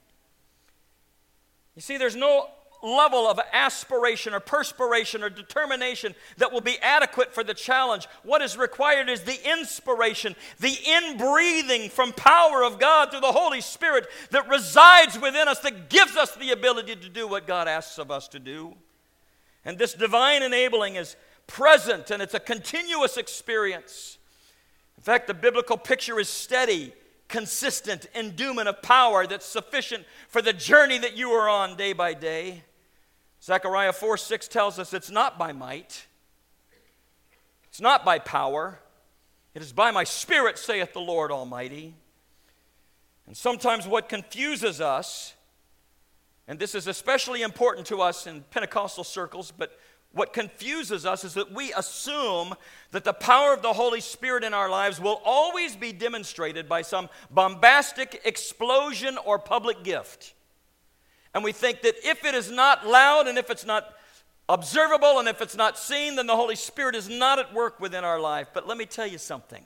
You 1.74 1.82
see, 1.82 1.98
there's 1.98 2.16
no 2.16 2.48
level 2.82 3.26
of 3.26 3.40
aspiration 3.52 4.34
or 4.34 4.40
perspiration 4.40 5.22
or 5.22 5.30
determination 5.30 6.14
that 6.36 6.52
will 6.52 6.60
be 6.60 6.78
adequate 6.80 7.32
for 7.32 7.42
the 7.42 7.54
challenge. 7.54 8.06
What 8.22 8.42
is 8.42 8.56
required 8.56 9.08
is 9.08 9.22
the 9.22 9.50
inspiration, 9.50 10.36
the 10.60 10.68
inbreathing 10.68 11.90
from 11.90 12.12
power 12.12 12.62
of 12.62 12.78
God 12.78 13.10
through 13.10 13.20
the 13.20 13.32
Holy 13.32 13.62
Spirit 13.62 14.06
that 14.30 14.48
resides 14.48 15.18
within 15.18 15.48
us, 15.48 15.60
that 15.60 15.88
gives 15.88 16.16
us 16.16 16.34
the 16.34 16.50
ability 16.50 16.96
to 16.96 17.08
do 17.08 17.26
what 17.26 17.46
God 17.46 17.68
asks 17.68 17.98
of 17.98 18.10
us 18.10 18.28
to 18.28 18.38
do. 18.38 18.74
And 19.64 19.78
this 19.78 19.94
divine 19.94 20.42
enabling 20.42 20.96
is 20.96 21.16
present 21.46 22.10
and 22.10 22.22
it's 22.22 22.34
a 22.34 22.40
continuous 22.40 23.16
experience. 23.16 24.18
In 24.96 25.02
fact, 25.02 25.26
the 25.26 25.34
biblical 25.34 25.76
picture 25.76 26.18
is 26.18 26.28
steady, 26.28 26.92
consistent 27.28 28.06
endowment 28.14 28.68
of 28.68 28.82
power 28.82 29.26
that's 29.26 29.46
sufficient 29.46 30.04
for 30.28 30.40
the 30.40 30.52
journey 30.52 30.98
that 30.98 31.16
you 31.16 31.30
are 31.30 31.48
on 31.48 31.76
day 31.76 31.92
by 31.92 32.14
day. 32.14 32.62
Zechariah 33.42 33.92
4 33.92 34.16
6 34.16 34.48
tells 34.48 34.78
us 34.78 34.94
it's 34.94 35.10
not 35.10 35.38
by 35.38 35.52
might, 35.52 36.06
It's 37.68 37.80
not 37.80 38.04
by 38.04 38.18
power, 38.18 38.78
it 39.54 39.62
is 39.62 39.72
by 39.72 39.90
my 39.90 40.04
Spirit, 40.04 40.58
saith 40.58 40.92
the 40.92 41.00
Lord 41.00 41.30
Almighty. 41.30 41.94
And 43.26 43.36
sometimes 43.36 43.86
what 43.86 44.08
confuses 44.08 44.80
us, 44.80 45.34
and 46.46 46.58
this 46.58 46.74
is 46.74 46.86
especially 46.86 47.42
important 47.42 47.86
to 47.86 48.00
us 48.00 48.26
in 48.26 48.42
Pentecostal 48.50 49.04
circles, 49.04 49.52
but 49.56 49.78
what 50.14 50.32
confuses 50.32 51.04
us 51.04 51.24
is 51.24 51.34
that 51.34 51.52
we 51.52 51.72
assume 51.72 52.54
that 52.92 53.04
the 53.04 53.12
power 53.12 53.52
of 53.52 53.62
the 53.62 53.72
Holy 53.72 54.00
Spirit 54.00 54.44
in 54.44 54.54
our 54.54 54.70
lives 54.70 55.00
will 55.00 55.20
always 55.24 55.76
be 55.76 55.92
demonstrated 55.92 56.68
by 56.68 56.82
some 56.82 57.08
bombastic 57.30 58.20
explosion 58.24 59.18
or 59.24 59.38
public 59.38 59.82
gift. 59.82 60.34
And 61.34 61.42
we 61.42 61.52
think 61.52 61.82
that 61.82 61.96
if 62.04 62.24
it 62.24 62.34
is 62.34 62.50
not 62.50 62.86
loud 62.86 63.26
and 63.26 63.36
if 63.36 63.50
it's 63.50 63.66
not 63.66 63.92
observable 64.48 65.18
and 65.18 65.26
if 65.26 65.40
it's 65.40 65.56
not 65.56 65.76
seen, 65.76 66.16
then 66.16 66.26
the 66.26 66.36
Holy 66.36 66.56
Spirit 66.56 66.94
is 66.94 67.08
not 67.08 67.38
at 67.40 67.52
work 67.52 67.80
within 67.80 68.04
our 68.04 68.20
life. 68.20 68.48
But 68.54 68.68
let 68.68 68.78
me 68.78 68.86
tell 68.86 69.06
you 69.06 69.18
something. 69.18 69.64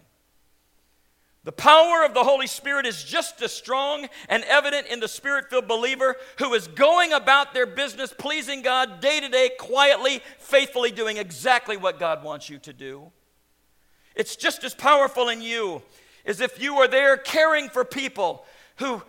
The 1.45 1.53
power 1.53 2.05
of 2.05 2.15
the 2.15 2.25
Holy 2.25 2.47
Spirit 2.47 2.85
is 2.85 3.03
just 3.03 3.41
as 3.43 3.53
strong 3.53 4.09
and 4.29 4.45
evident 4.45 4.89
in 4.89 5.01
the 5.01 5.09
spirit 5.09 5.49
filled 5.49 5.69
believer 5.69 6.17
who 6.39 6.53
is 6.55 6.67
going 6.67 7.13
about 7.13 7.55
their 7.55 7.65
business, 7.65 8.13
pleasing 8.17 8.61
God 8.61 9.01
day 9.01 9.21
to 9.21 9.29
day, 9.29 9.51
quietly, 9.59 10.21
faithfully 10.39 10.91
doing 10.91 11.17
exactly 11.17 11.77
what 11.77 11.99
God 11.99 12.23
wants 12.23 12.51
you 12.51 12.59
to 12.59 12.73
do. 12.73 13.13
It's 14.15 14.37
just 14.37 14.65
as 14.65 14.75
powerful 14.75 15.29
in 15.29 15.41
you 15.41 15.83
as 16.27 16.41
if 16.41 16.61
you 16.61 16.77
were 16.77 16.89
there 16.89 17.17
caring 17.17 17.69
for 17.69 17.85
people 17.85 18.45
who 18.77 19.03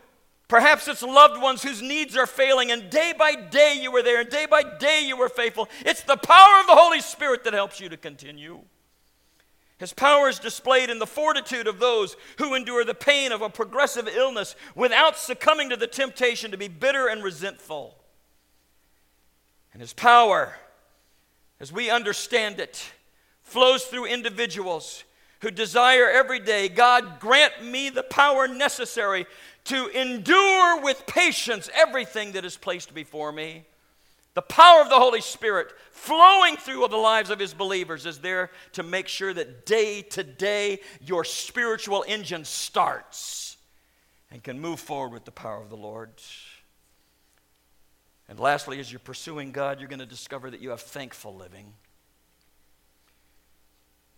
Perhaps 0.50 0.88
it's 0.88 1.04
loved 1.04 1.40
ones 1.40 1.62
whose 1.62 1.80
needs 1.80 2.18
are 2.18 2.26
failing, 2.26 2.72
and 2.72 2.90
day 2.90 3.14
by 3.18 3.36
day 3.36 3.78
you 3.80 3.92
were 3.92 4.02
there, 4.02 4.22
and 4.22 4.30
day 4.30 4.48
by 4.50 4.64
day 4.64 5.04
you 5.06 5.16
were 5.16 5.30
faithful. 5.30 5.70
It's 5.86 6.02
the 6.02 6.18
power 6.18 6.60
of 6.60 6.66
the 6.66 6.76
Holy 6.76 7.02
Spirit 7.02 7.44
that 7.44 7.54
helps 7.54 7.80
you 7.80 7.88
to 7.88 7.98
continue. 7.98 8.62
His 9.80 9.94
power 9.94 10.28
is 10.28 10.40
displayed 10.40 10.90
in 10.90 11.00
the 11.00 11.08
fortitude 11.08 11.66
of 11.66 11.80
those 11.80 12.18
who 12.38 12.54
endure 12.54 12.84
the 12.84 12.94
pain 12.94 13.32
of 13.32 13.42
a 13.42 13.50
progressive 13.50 14.10
illness 14.10 14.56
without 14.76 15.18
succumbing 15.18 15.70
to 15.70 15.78
the 15.78 15.88
temptation 15.88 16.52
to 16.52 16.58
be 16.58 16.68
bitter 16.68 17.08
and 17.08 17.24
resentful. 17.24 17.96
And 19.72 19.82
His 19.82 19.94
power, 19.94 20.54
as 21.62 21.72
we 21.72 21.90
understand 21.90 22.60
it, 22.60 22.92
flows 23.42 23.86
through 23.86 24.06
individuals 24.06 25.06
who 25.40 25.50
desire 25.50 26.10
every 26.10 26.42
day, 26.42 26.68
God, 26.68 27.22
grant 27.22 27.64
me 27.64 27.90
the 27.90 28.04
power 28.04 28.50
necessary 28.50 29.26
to 29.64 29.88
endure 29.88 30.82
with 30.82 31.08
patience 31.08 31.70
everything 31.74 32.34
that 32.34 32.44
is 32.44 32.58
placed 32.58 32.94
before 32.94 33.32
me. 33.32 33.64
The 34.36 34.42
power 34.42 34.82
of 34.82 34.90
the 34.90 35.00
Holy 35.00 35.22
Spirit 35.22 35.74
flowing 35.92 36.56
through 36.56 36.88
the 36.88 36.98
lives 36.98 37.30
of 37.30 37.40
His 37.40 37.54
believers 37.54 38.06
is 38.06 38.20
there 38.20 38.52
to 38.74 38.84
make 38.84 39.08
sure 39.08 39.34
that 39.34 39.66
day 39.66 40.02
to 40.02 40.24
day 40.24 40.80
your 41.02 41.24
spiritual 41.24 42.06
engine 42.08 42.46
starts 42.46 43.58
and 44.32 44.44
can 44.44 44.60
move 44.60 44.80
forward 44.80 45.14
with 45.14 45.26
the 45.26 45.32
power 45.32 45.62
of 45.62 45.70
the 45.70 45.78
Lord. 45.78 46.12
And 48.28 48.40
lastly, 48.40 48.80
as 48.80 48.92
you're 48.92 49.00
pursuing 49.00 49.52
God, 49.52 49.80
you're 49.80 49.90
going 49.90 50.00
to 50.00 50.06
discover 50.06 50.52
that 50.52 50.62
you 50.62 50.70
have 50.70 50.82
thankful 50.82 51.36
living. 51.36 51.74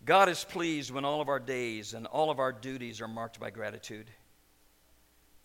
God 0.04 0.28
is 0.28 0.44
pleased 0.44 0.90
when 0.90 1.04
all 1.04 1.20
of 1.20 1.28
our 1.28 1.38
days 1.38 1.94
and 1.94 2.06
all 2.06 2.30
of 2.30 2.38
our 2.38 2.52
duties 2.52 3.00
are 3.00 3.08
marked 3.08 3.40
by 3.40 3.50
gratitude. 3.50 4.10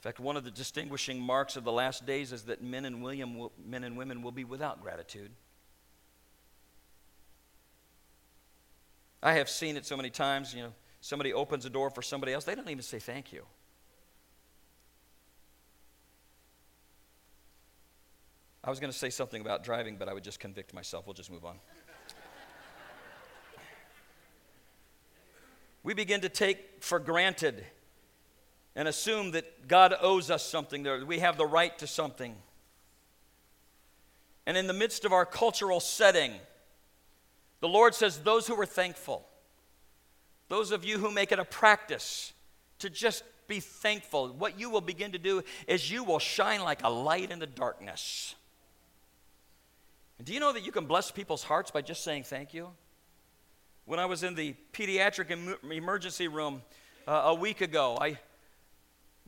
Fact, 0.07 0.21
one 0.21 0.37
of 0.37 0.45
the 0.45 0.51
distinguishing 0.51 1.19
marks 1.19 1.57
of 1.57 1.65
the 1.65 1.71
last 1.73 2.05
days 2.05 2.31
is 2.31 2.43
that 2.43 2.63
men 2.63 2.85
and, 2.85 3.03
will, 3.03 3.51
men 3.65 3.83
and 3.83 3.97
women 3.97 4.21
will 4.21 4.31
be 4.31 4.45
without 4.45 4.81
gratitude. 4.81 5.31
I 9.21 9.33
have 9.33 9.49
seen 9.49 9.75
it 9.75 9.85
so 9.85 9.97
many 9.97 10.09
times, 10.09 10.53
you 10.53 10.63
know, 10.63 10.71
somebody 11.01 11.33
opens 11.33 11.65
a 11.65 11.69
door 11.69 11.89
for 11.89 12.01
somebody 12.01 12.31
else, 12.31 12.45
they 12.45 12.55
don't 12.55 12.69
even 12.69 12.83
say 12.83 12.99
thank 12.99 13.33
you. 13.33 13.43
I 18.63 18.69
was 18.69 18.79
going 18.79 18.93
to 18.93 18.97
say 18.97 19.09
something 19.09 19.41
about 19.41 19.65
driving, 19.65 19.97
but 19.97 20.07
I 20.07 20.13
would 20.13 20.23
just 20.23 20.39
convict 20.39 20.73
myself. 20.73 21.05
We'll 21.05 21.15
just 21.15 21.29
move 21.29 21.43
on. 21.43 21.57
we 25.83 25.93
begin 25.93 26.21
to 26.21 26.29
take 26.29 26.81
for 26.81 26.97
granted 26.97 27.65
and 28.77 28.87
assume 28.87 29.31
that 29.31 29.67
God 29.67 29.95
owes 29.99 30.29
us 30.29 30.45
something, 30.45 30.83
that 30.83 31.07
we 31.07 31.17
have 31.17 31.35
the 31.35 31.47
right 31.47 31.75
to 31.79 31.87
something. 31.87 32.35
And 34.45 34.55
in 34.55 34.67
the 34.67 34.73
midst 34.73 35.03
of 35.03 35.11
our 35.11 35.25
cultural 35.25 35.79
setting, 35.79 36.31
the 37.59 37.67
Lord 37.67 37.95
says, 37.95 38.19
Those 38.19 38.45
who 38.45 38.57
are 38.61 38.67
thankful, 38.67 39.27
those 40.47 40.71
of 40.71 40.85
you 40.85 40.99
who 40.99 41.09
make 41.09 41.31
it 41.31 41.39
a 41.39 41.43
practice 41.43 42.33
to 42.77 42.89
just 42.89 43.23
be 43.47 43.59
thankful, 43.59 44.29
what 44.29 44.59
you 44.59 44.69
will 44.69 44.81
begin 44.81 45.11
to 45.13 45.17
do 45.17 45.41
is 45.67 45.89
you 45.89 46.03
will 46.03 46.19
shine 46.19 46.61
like 46.61 46.83
a 46.83 46.89
light 46.89 47.31
in 47.31 47.39
the 47.39 47.47
darkness. 47.47 48.35
And 50.19 50.27
do 50.27 50.33
you 50.33 50.39
know 50.39 50.53
that 50.53 50.63
you 50.63 50.71
can 50.71 50.85
bless 50.85 51.09
people's 51.09 51.43
hearts 51.43 51.71
by 51.71 51.81
just 51.81 52.03
saying 52.03 52.23
thank 52.25 52.53
you? 52.53 52.69
When 53.85 53.99
I 53.99 54.05
was 54.05 54.21
in 54.21 54.35
the 54.35 54.53
pediatric 54.71 55.31
emergency 55.71 56.27
room 56.27 56.61
uh, 57.07 57.23
a 57.25 57.33
week 57.33 57.61
ago, 57.61 57.97
I 57.99 58.19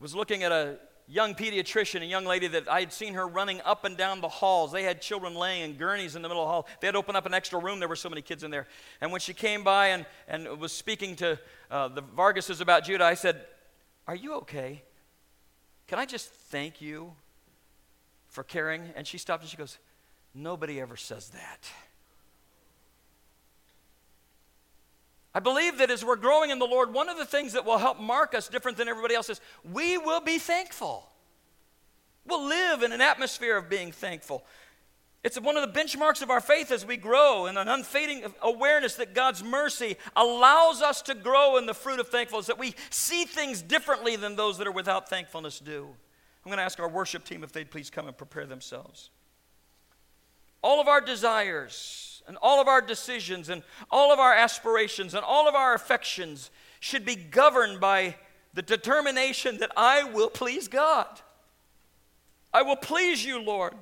was 0.00 0.14
looking 0.14 0.42
at 0.42 0.50
a 0.50 0.78
young 1.06 1.34
pediatrician, 1.34 2.02
a 2.02 2.06
young 2.06 2.24
lady 2.24 2.46
that 2.46 2.68
I 2.68 2.80
had 2.80 2.92
seen 2.92 3.14
her 3.14 3.26
running 3.26 3.60
up 3.64 3.84
and 3.84 3.96
down 3.96 4.20
the 4.20 4.28
halls. 4.28 4.72
They 4.72 4.84
had 4.84 5.02
children 5.02 5.34
laying 5.34 5.62
in 5.62 5.76
gurneys 5.76 6.16
in 6.16 6.22
the 6.22 6.28
middle 6.28 6.42
of 6.42 6.48
the 6.48 6.52
hall. 6.52 6.68
They 6.80 6.86
had 6.86 6.96
opened 6.96 7.16
up 7.16 7.26
an 7.26 7.34
extra 7.34 7.58
room. 7.58 7.80
There 7.80 7.88
were 7.88 7.96
so 7.96 8.08
many 8.08 8.22
kids 8.22 8.44
in 8.44 8.50
there. 8.50 8.66
And 9.00 9.10
when 9.10 9.20
she 9.20 9.34
came 9.34 9.62
by 9.64 9.88
and, 9.88 10.06
and 10.28 10.58
was 10.58 10.72
speaking 10.72 11.16
to 11.16 11.38
uh, 11.70 11.88
the 11.88 12.02
Vargases 12.02 12.60
about 12.60 12.84
Judah, 12.84 13.04
I 13.04 13.14
said, 13.14 13.44
Are 14.06 14.14
you 14.14 14.34
okay? 14.36 14.82
Can 15.88 15.98
I 15.98 16.06
just 16.06 16.30
thank 16.30 16.80
you 16.80 17.12
for 18.28 18.44
caring? 18.44 18.90
And 18.94 19.06
she 19.06 19.18
stopped 19.18 19.42
and 19.42 19.50
she 19.50 19.56
goes, 19.56 19.78
Nobody 20.32 20.80
ever 20.80 20.96
says 20.96 21.30
that. 21.30 21.68
I 25.34 25.40
believe 25.40 25.78
that 25.78 25.90
as 25.90 26.04
we're 26.04 26.16
growing 26.16 26.50
in 26.50 26.58
the 26.58 26.66
Lord, 26.66 26.92
one 26.92 27.08
of 27.08 27.16
the 27.16 27.24
things 27.24 27.52
that 27.52 27.64
will 27.64 27.78
help 27.78 28.00
mark 28.00 28.34
us 28.34 28.48
different 28.48 28.76
than 28.76 28.88
everybody 28.88 29.14
else 29.14 29.30
is 29.30 29.40
we 29.64 29.96
will 29.96 30.20
be 30.20 30.38
thankful. 30.38 31.08
We'll 32.26 32.46
live 32.46 32.82
in 32.82 32.92
an 32.92 33.00
atmosphere 33.00 33.56
of 33.56 33.68
being 33.68 33.92
thankful. 33.92 34.44
It's 35.22 35.38
one 35.38 35.56
of 35.56 35.62
the 35.62 35.78
benchmarks 35.78 36.22
of 36.22 36.30
our 36.30 36.40
faith 36.40 36.72
as 36.72 36.86
we 36.86 36.96
grow 36.96 37.46
in 37.46 37.58
an 37.58 37.68
unfading 37.68 38.24
awareness 38.40 38.94
that 38.96 39.14
God's 39.14 39.44
mercy 39.44 39.96
allows 40.16 40.80
us 40.80 41.02
to 41.02 41.14
grow 41.14 41.58
in 41.58 41.66
the 41.66 41.74
fruit 41.74 42.00
of 42.00 42.08
thankfulness, 42.08 42.46
that 42.46 42.58
we 42.58 42.74
see 42.88 43.24
things 43.24 43.60
differently 43.60 44.16
than 44.16 44.34
those 44.34 44.56
that 44.58 44.66
are 44.66 44.72
without 44.72 45.10
thankfulness 45.10 45.60
do. 45.60 45.88
I'm 46.44 46.48
going 46.48 46.56
to 46.56 46.64
ask 46.64 46.80
our 46.80 46.88
worship 46.88 47.24
team 47.24 47.44
if 47.44 47.52
they'd 47.52 47.70
please 47.70 47.90
come 47.90 48.08
and 48.08 48.16
prepare 48.16 48.46
themselves. 48.46 49.10
All 50.62 50.80
of 50.80 50.88
our 50.88 51.02
desires, 51.02 52.09
and 52.26 52.36
all 52.42 52.60
of 52.60 52.68
our 52.68 52.80
decisions 52.80 53.48
and 53.48 53.62
all 53.90 54.12
of 54.12 54.18
our 54.18 54.34
aspirations 54.34 55.14
and 55.14 55.24
all 55.24 55.48
of 55.48 55.54
our 55.54 55.74
affections 55.74 56.50
should 56.80 57.04
be 57.04 57.16
governed 57.16 57.80
by 57.80 58.16
the 58.54 58.62
determination 58.62 59.58
that 59.58 59.70
I 59.76 60.04
will 60.04 60.30
please 60.30 60.68
God. 60.68 61.06
I 62.52 62.62
will 62.62 62.76
please 62.76 63.24
you, 63.24 63.40
Lord. 63.42 63.76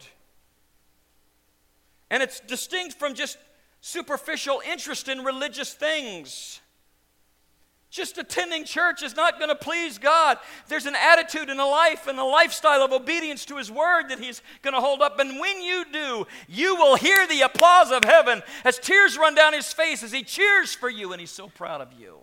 And 2.10 2.22
it's 2.22 2.40
distinct 2.40 2.98
from 2.98 3.14
just 3.14 3.38
superficial 3.80 4.62
interest 4.70 5.08
in 5.08 5.24
religious 5.24 5.72
things. 5.72 6.60
Just 7.90 8.18
attending 8.18 8.64
church 8.64 9.02
is 9.02 9.16
not 9.16 9.38
going 9.38 9.48
to 9.48 9.54
please 9.54 9.96
God. 9.96 10.36
There's 10.68 10.84
an 10.84 10.94
attitude 10.94 11.48
and 11.48 11.58
a 11.58 11.64
life 11.64 12.06
and 12.06 12.18
a 12.18 12.24
lifestyle 12.24 12.82
of 12.82 12.92
obedience 12.92 13.46
to 13.46 13.56
His 13.56 13.70
Word 13.70 14.10
that 14.10 14.18
He's 14.18 14.42
going 14.60 14.74
to 14.74 14.80
hold 14.80 15.00
up. 15.00 15.18
And 15.18 15.40
when 15.40 15.62
you 15.62 15.86
do, 15.90 16.26
you 16.48 16.76
will 16.76 16.96
hear 16.96 17.26
the 17.26 17.40
applause 17.40 17.90
of 17.90 18.04
heaven 18.04 18.42
as 18.64 18.78
tears 18.78 19.16
run 19.16 19.34
down 19.34 19.54
His 19.54 19.72
face 19.72 20.02
as 20.02 20.12
He 20.12 20.22
cheers 20.22 20.74
for 20.74 20.90
you 20.90 21.12
and 21.12 21.20
He's 21.20 21.30
so 21.30 21.48
proud 21.48 21.80
of 21.80 21.94
you, 21.94 22.18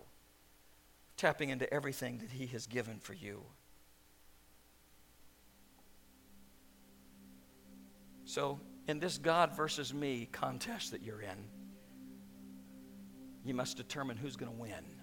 tapping 1.16 1.50
into 1.50 1.72
everything 1.74 2.18
that 2.18 2.30
He 2.30 2.46
has 2.46 2.68
given 2.68 3.00
for 3.00 3.14
you. 3.14 3.42
So, 8.24 8.60
in 8.86 9.00
this 9.00 9.18
God 9.18 9.56
versus 9.56 9.92
me 9.92 10.28
contest 10.30 10.92
that 10.92 11.02
you're 11.02 11.22
in, 11.22 11.48
you 13.44 13.54
must 13.54 13.76
determine 13.76 14.16
who's 14.16 14.36
going 14.36 14.52
to 14.52 14.58
win 14.60 14.95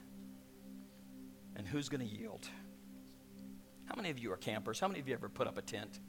and 1.55 1.67
who's 1.67 1.89
going 1.89 2.07
to 2.07 2.13
yield? 2.13 2.47
How 3.85 3.95
many 3.95 4.09
of 4.09 4.19
you 4.19 4.31
are 4.31 4.37
campers? 4.37 4.79
How 4.79 4.87
many 4.87 4.99
of 4.99 5.07
you 5.07 5.13
ever 5.13 5.29
put 5.29 5.47
up 5.47 5.57
a 5.57 5.61
tent? 5.61 5.99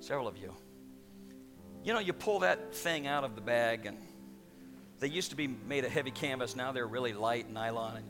Several 0.00 0.28
of 0.28 0.36
you. 0.36 0.54
You 1.84 1.92
know, 1.92 1.98
you 1.98 2.12
pull 2.12 2.40
that 2.40 2.74
thing 2.74 3.06
out 3.06 3.24
of 3.24 3.34
the 3.34 3.40
bag, 3.40 3.86
and 3.86 3.98
they 4.98 5.08
used 5.08 5.30
to 5.30 5.36
be 5.36 5.46
made 5.46 5.84
of 5.84 5.90
heavy 5.90 6.10
canvas. 6.10 6.56
Now 6.56 6.72
they're 6.72 6.86
really 6.86 7.12
light 7.12 7.50
nylon. 7.50 7.96
And 7.96 8.06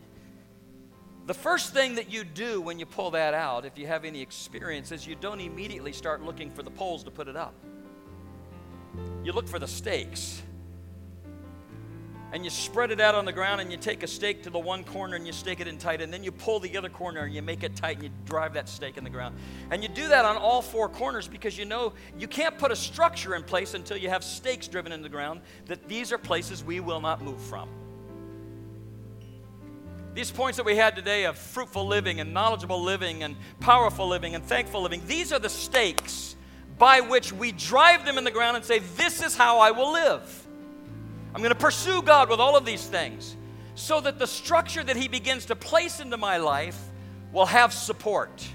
the 1.27 1.35
first 1.35 1.73
thing 1.73 1.95
that 1.97 2.13
you 2.13 2.25
do 2.25 2.61
when 2.61 2.79
you 2.79 2.87
pull 2.87 3.13
that 3.13 3.35
out, 3.35 3.65
if 3.65 3.79
you 3.79 3.87
have 3.87 4.05
any 4.05 4.21
experience, 4.21 4.91
is 4.91 5.07
you 5.07 5.15
don't 5.15 5.41
immediately 5.41 5.93
start 5.93 6.23
looking 6.23 6.51
for 6.51 6.63
the 6.63 6.71
poles 6.71 7.05
to 7.05 7.11
put 7.11 7.29
it 7.29 7.37
up. 7.37 7.55
You 9.23 9.33
look 9.33 9.47
for 9.47 9.59
the 9.59 9.69
stakes. 9.69 10.43
And 12.33 12.45
you 12.45 12.51
spread 12.51 12.91
it 12.91 13.01
out 13.01 13.15
on 13.15 13.25
the 13.25 13.33
ground 13.33 13.61
and 13.61 13.71
you 13.71 13.77
take 13.77 14.03
a 14.03 14.07
stake 14.07 14.43
to 14.45 14.51
the 14.51 14.59
one 14.59 14.85
corner 14.85 15.17
and 15.17 15.27
you 15.27 15.33
stake 15.33 15.61
it 15.61 15.67
in 15.67 15.79
tight 15.79 16.01
and 16.01 16.13
then 16.13 16.23
you 16.23 16.31
pull 16.31 16.61
the 16.61 16.77
other 16.77 16.89
corner 16.89 17.23
and 17.23 17.35
you 17.35 17.43
make 17.43 17.65
it 17.65 17.75
tight 17.75 17.97
and 17.97 18.05
you 18.05 18.11
drive 18.25 18.55
that 18.55 18.69
stake 18.69 18.97
in 18.97 19.05
the 19.05 19.11
ground. 19.11 19.37
And 19.71 19.83
you 19.83 19.89
do 19.89 20.09
that 20.09 20.25
on 20.25 20.37
all 20.37 20.63
four 20.63 20.89
corners 20.89 21.27
because 21.27 21.59
you 21.59 21.65
know 21.65 21.93
you 22.17 22.29
can't 22.29 22.57
put 22.57 22.71
a 22.71 22.77
structure 22.77 23.35
in 23.35 23.43
place 23.43 23.75
until 23.75 23.97
you 23.97 24.09
have 24.09 24.23
stakes 24.23 24.69
driven 24.69 24.93
in 24.93 25.03
the 25.03 25.09
ground 25.09 25.41
that 25.67 25.89
these 25.89 26.13
are 26.13 26.19
places 26.19 26.65
we 26.65 26.81
will 26.81 27.01
not 27.01 27.23
move 27.23 27.41
from. 27.41 27.69
These 30.15 30.31
points 30.31 30.57
that 30.57 30.67
we 30.67 30.77
had 30.77 30.97
today 30.97 31.25
of 31.25 31.39
fruitful 31.39 31.87
living 31.87 32.21
and 32.21 32.35
knowledgeable 32.35 32.83
living 32.83 33.23
and 33.23 33.37
powerful 33.61 34.09
living 34.09 34.35
and 34.35 34.45
thankful 34.45 34.83
living 34.83 35.03
these 35.07 35.33
are 35.33 35.39
the 35.39 35.49
stakes 35.49 36.35
by 36.79 37.01
which 37.01 37.33
we 37.33 37.53
drive 37.53 38.05
them 38.05 38.19
in 38.19 38.25
the 38.25 38.31
ground 38.31 38.57
and 38.57 38.65
say 38.65 38.81
this 38.97 39.23
is 39.23 39.37
how 39.37 39.61
i 39.61 39.71
will 39.71 39.93
live 39.93 40.49
I'm 41.35 41.41
going 41.41 41.51
to 41.51 41.59
pursue 41.59 42.03
God 42.03 42.29
with 42.29 42.41
all 42.41 42.57
of 42.57 42.65
these 42.65 42.85
things 42.85 43.37
so 43.75 44.01
that 44.01 44.19
the 44.19 44.27
structure 44.27 44.83
that 44.83 44.97
He 44.97 45.09
begins 45.09 45.47
to 45.47 45.57
place 45.57 46.01
into 46.01 46.17
my 46.17 46.39
life 46.39 46.79
will 47.33 47.47
have 47.47 47.73
support. 47.73 48.47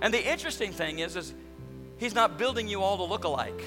And 0.00 0.12
the 0.12 0.30
interesting 0.30 0.72
thing 0.72 0.98
is, 0.98 1.16
is 1.16 1.32
He's 1.98 2.14
not 2.14 2.36
building 2.38 2.66
you 2.66 2.82
all 2.82 2.96
to 2.96 3.04
look 3.04 3.24
alike. 3.24 3.62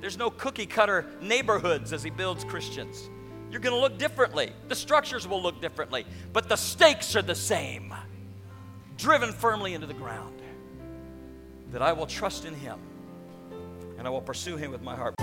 There's 0.00 0.18
no 0.18 0.30
cookie 0.30 0.66
cutter 0.66 1.06
neighborhoods 1.20 1.92
as 1.92 2.02
He 2.02 2.10
builds 2.10 2.42
Christians. 2.44 3.08
You're 3.50 3.60
going 3.60 3.74
to 3.74 3.80
look 3.80 3.98
differently. 3.98 4.52
The 4.68 4.74
structures 4.74 5.26
will 5.26 5.42
look 5.42 5.60
differently, 5.60 6.06
but 6.32 6.48
the 6.48 6.56
stakes 6.56 7.14
are 7.16 7.22
the 7.22 7.34
same, 7.34 7.94
driven 8.96 9.32
firmly 9.32 9.74
into 9.74 9.86
the 9.86 9.94
ground. 9.94 10.40
That 11.72 11.82
I 11.82 11.92
will 11.92 12.06
trust 12.06 12.44
in 12.44 12.54
Him 12.54 12.78
and 13.98 14.06
I 14.06 14.10
will 14.10 14.22
pursue 14.22 14.56
Him 14.56 14.72
with 14.72 14.82
my 14.82 14.96
heart. 14.96 15.14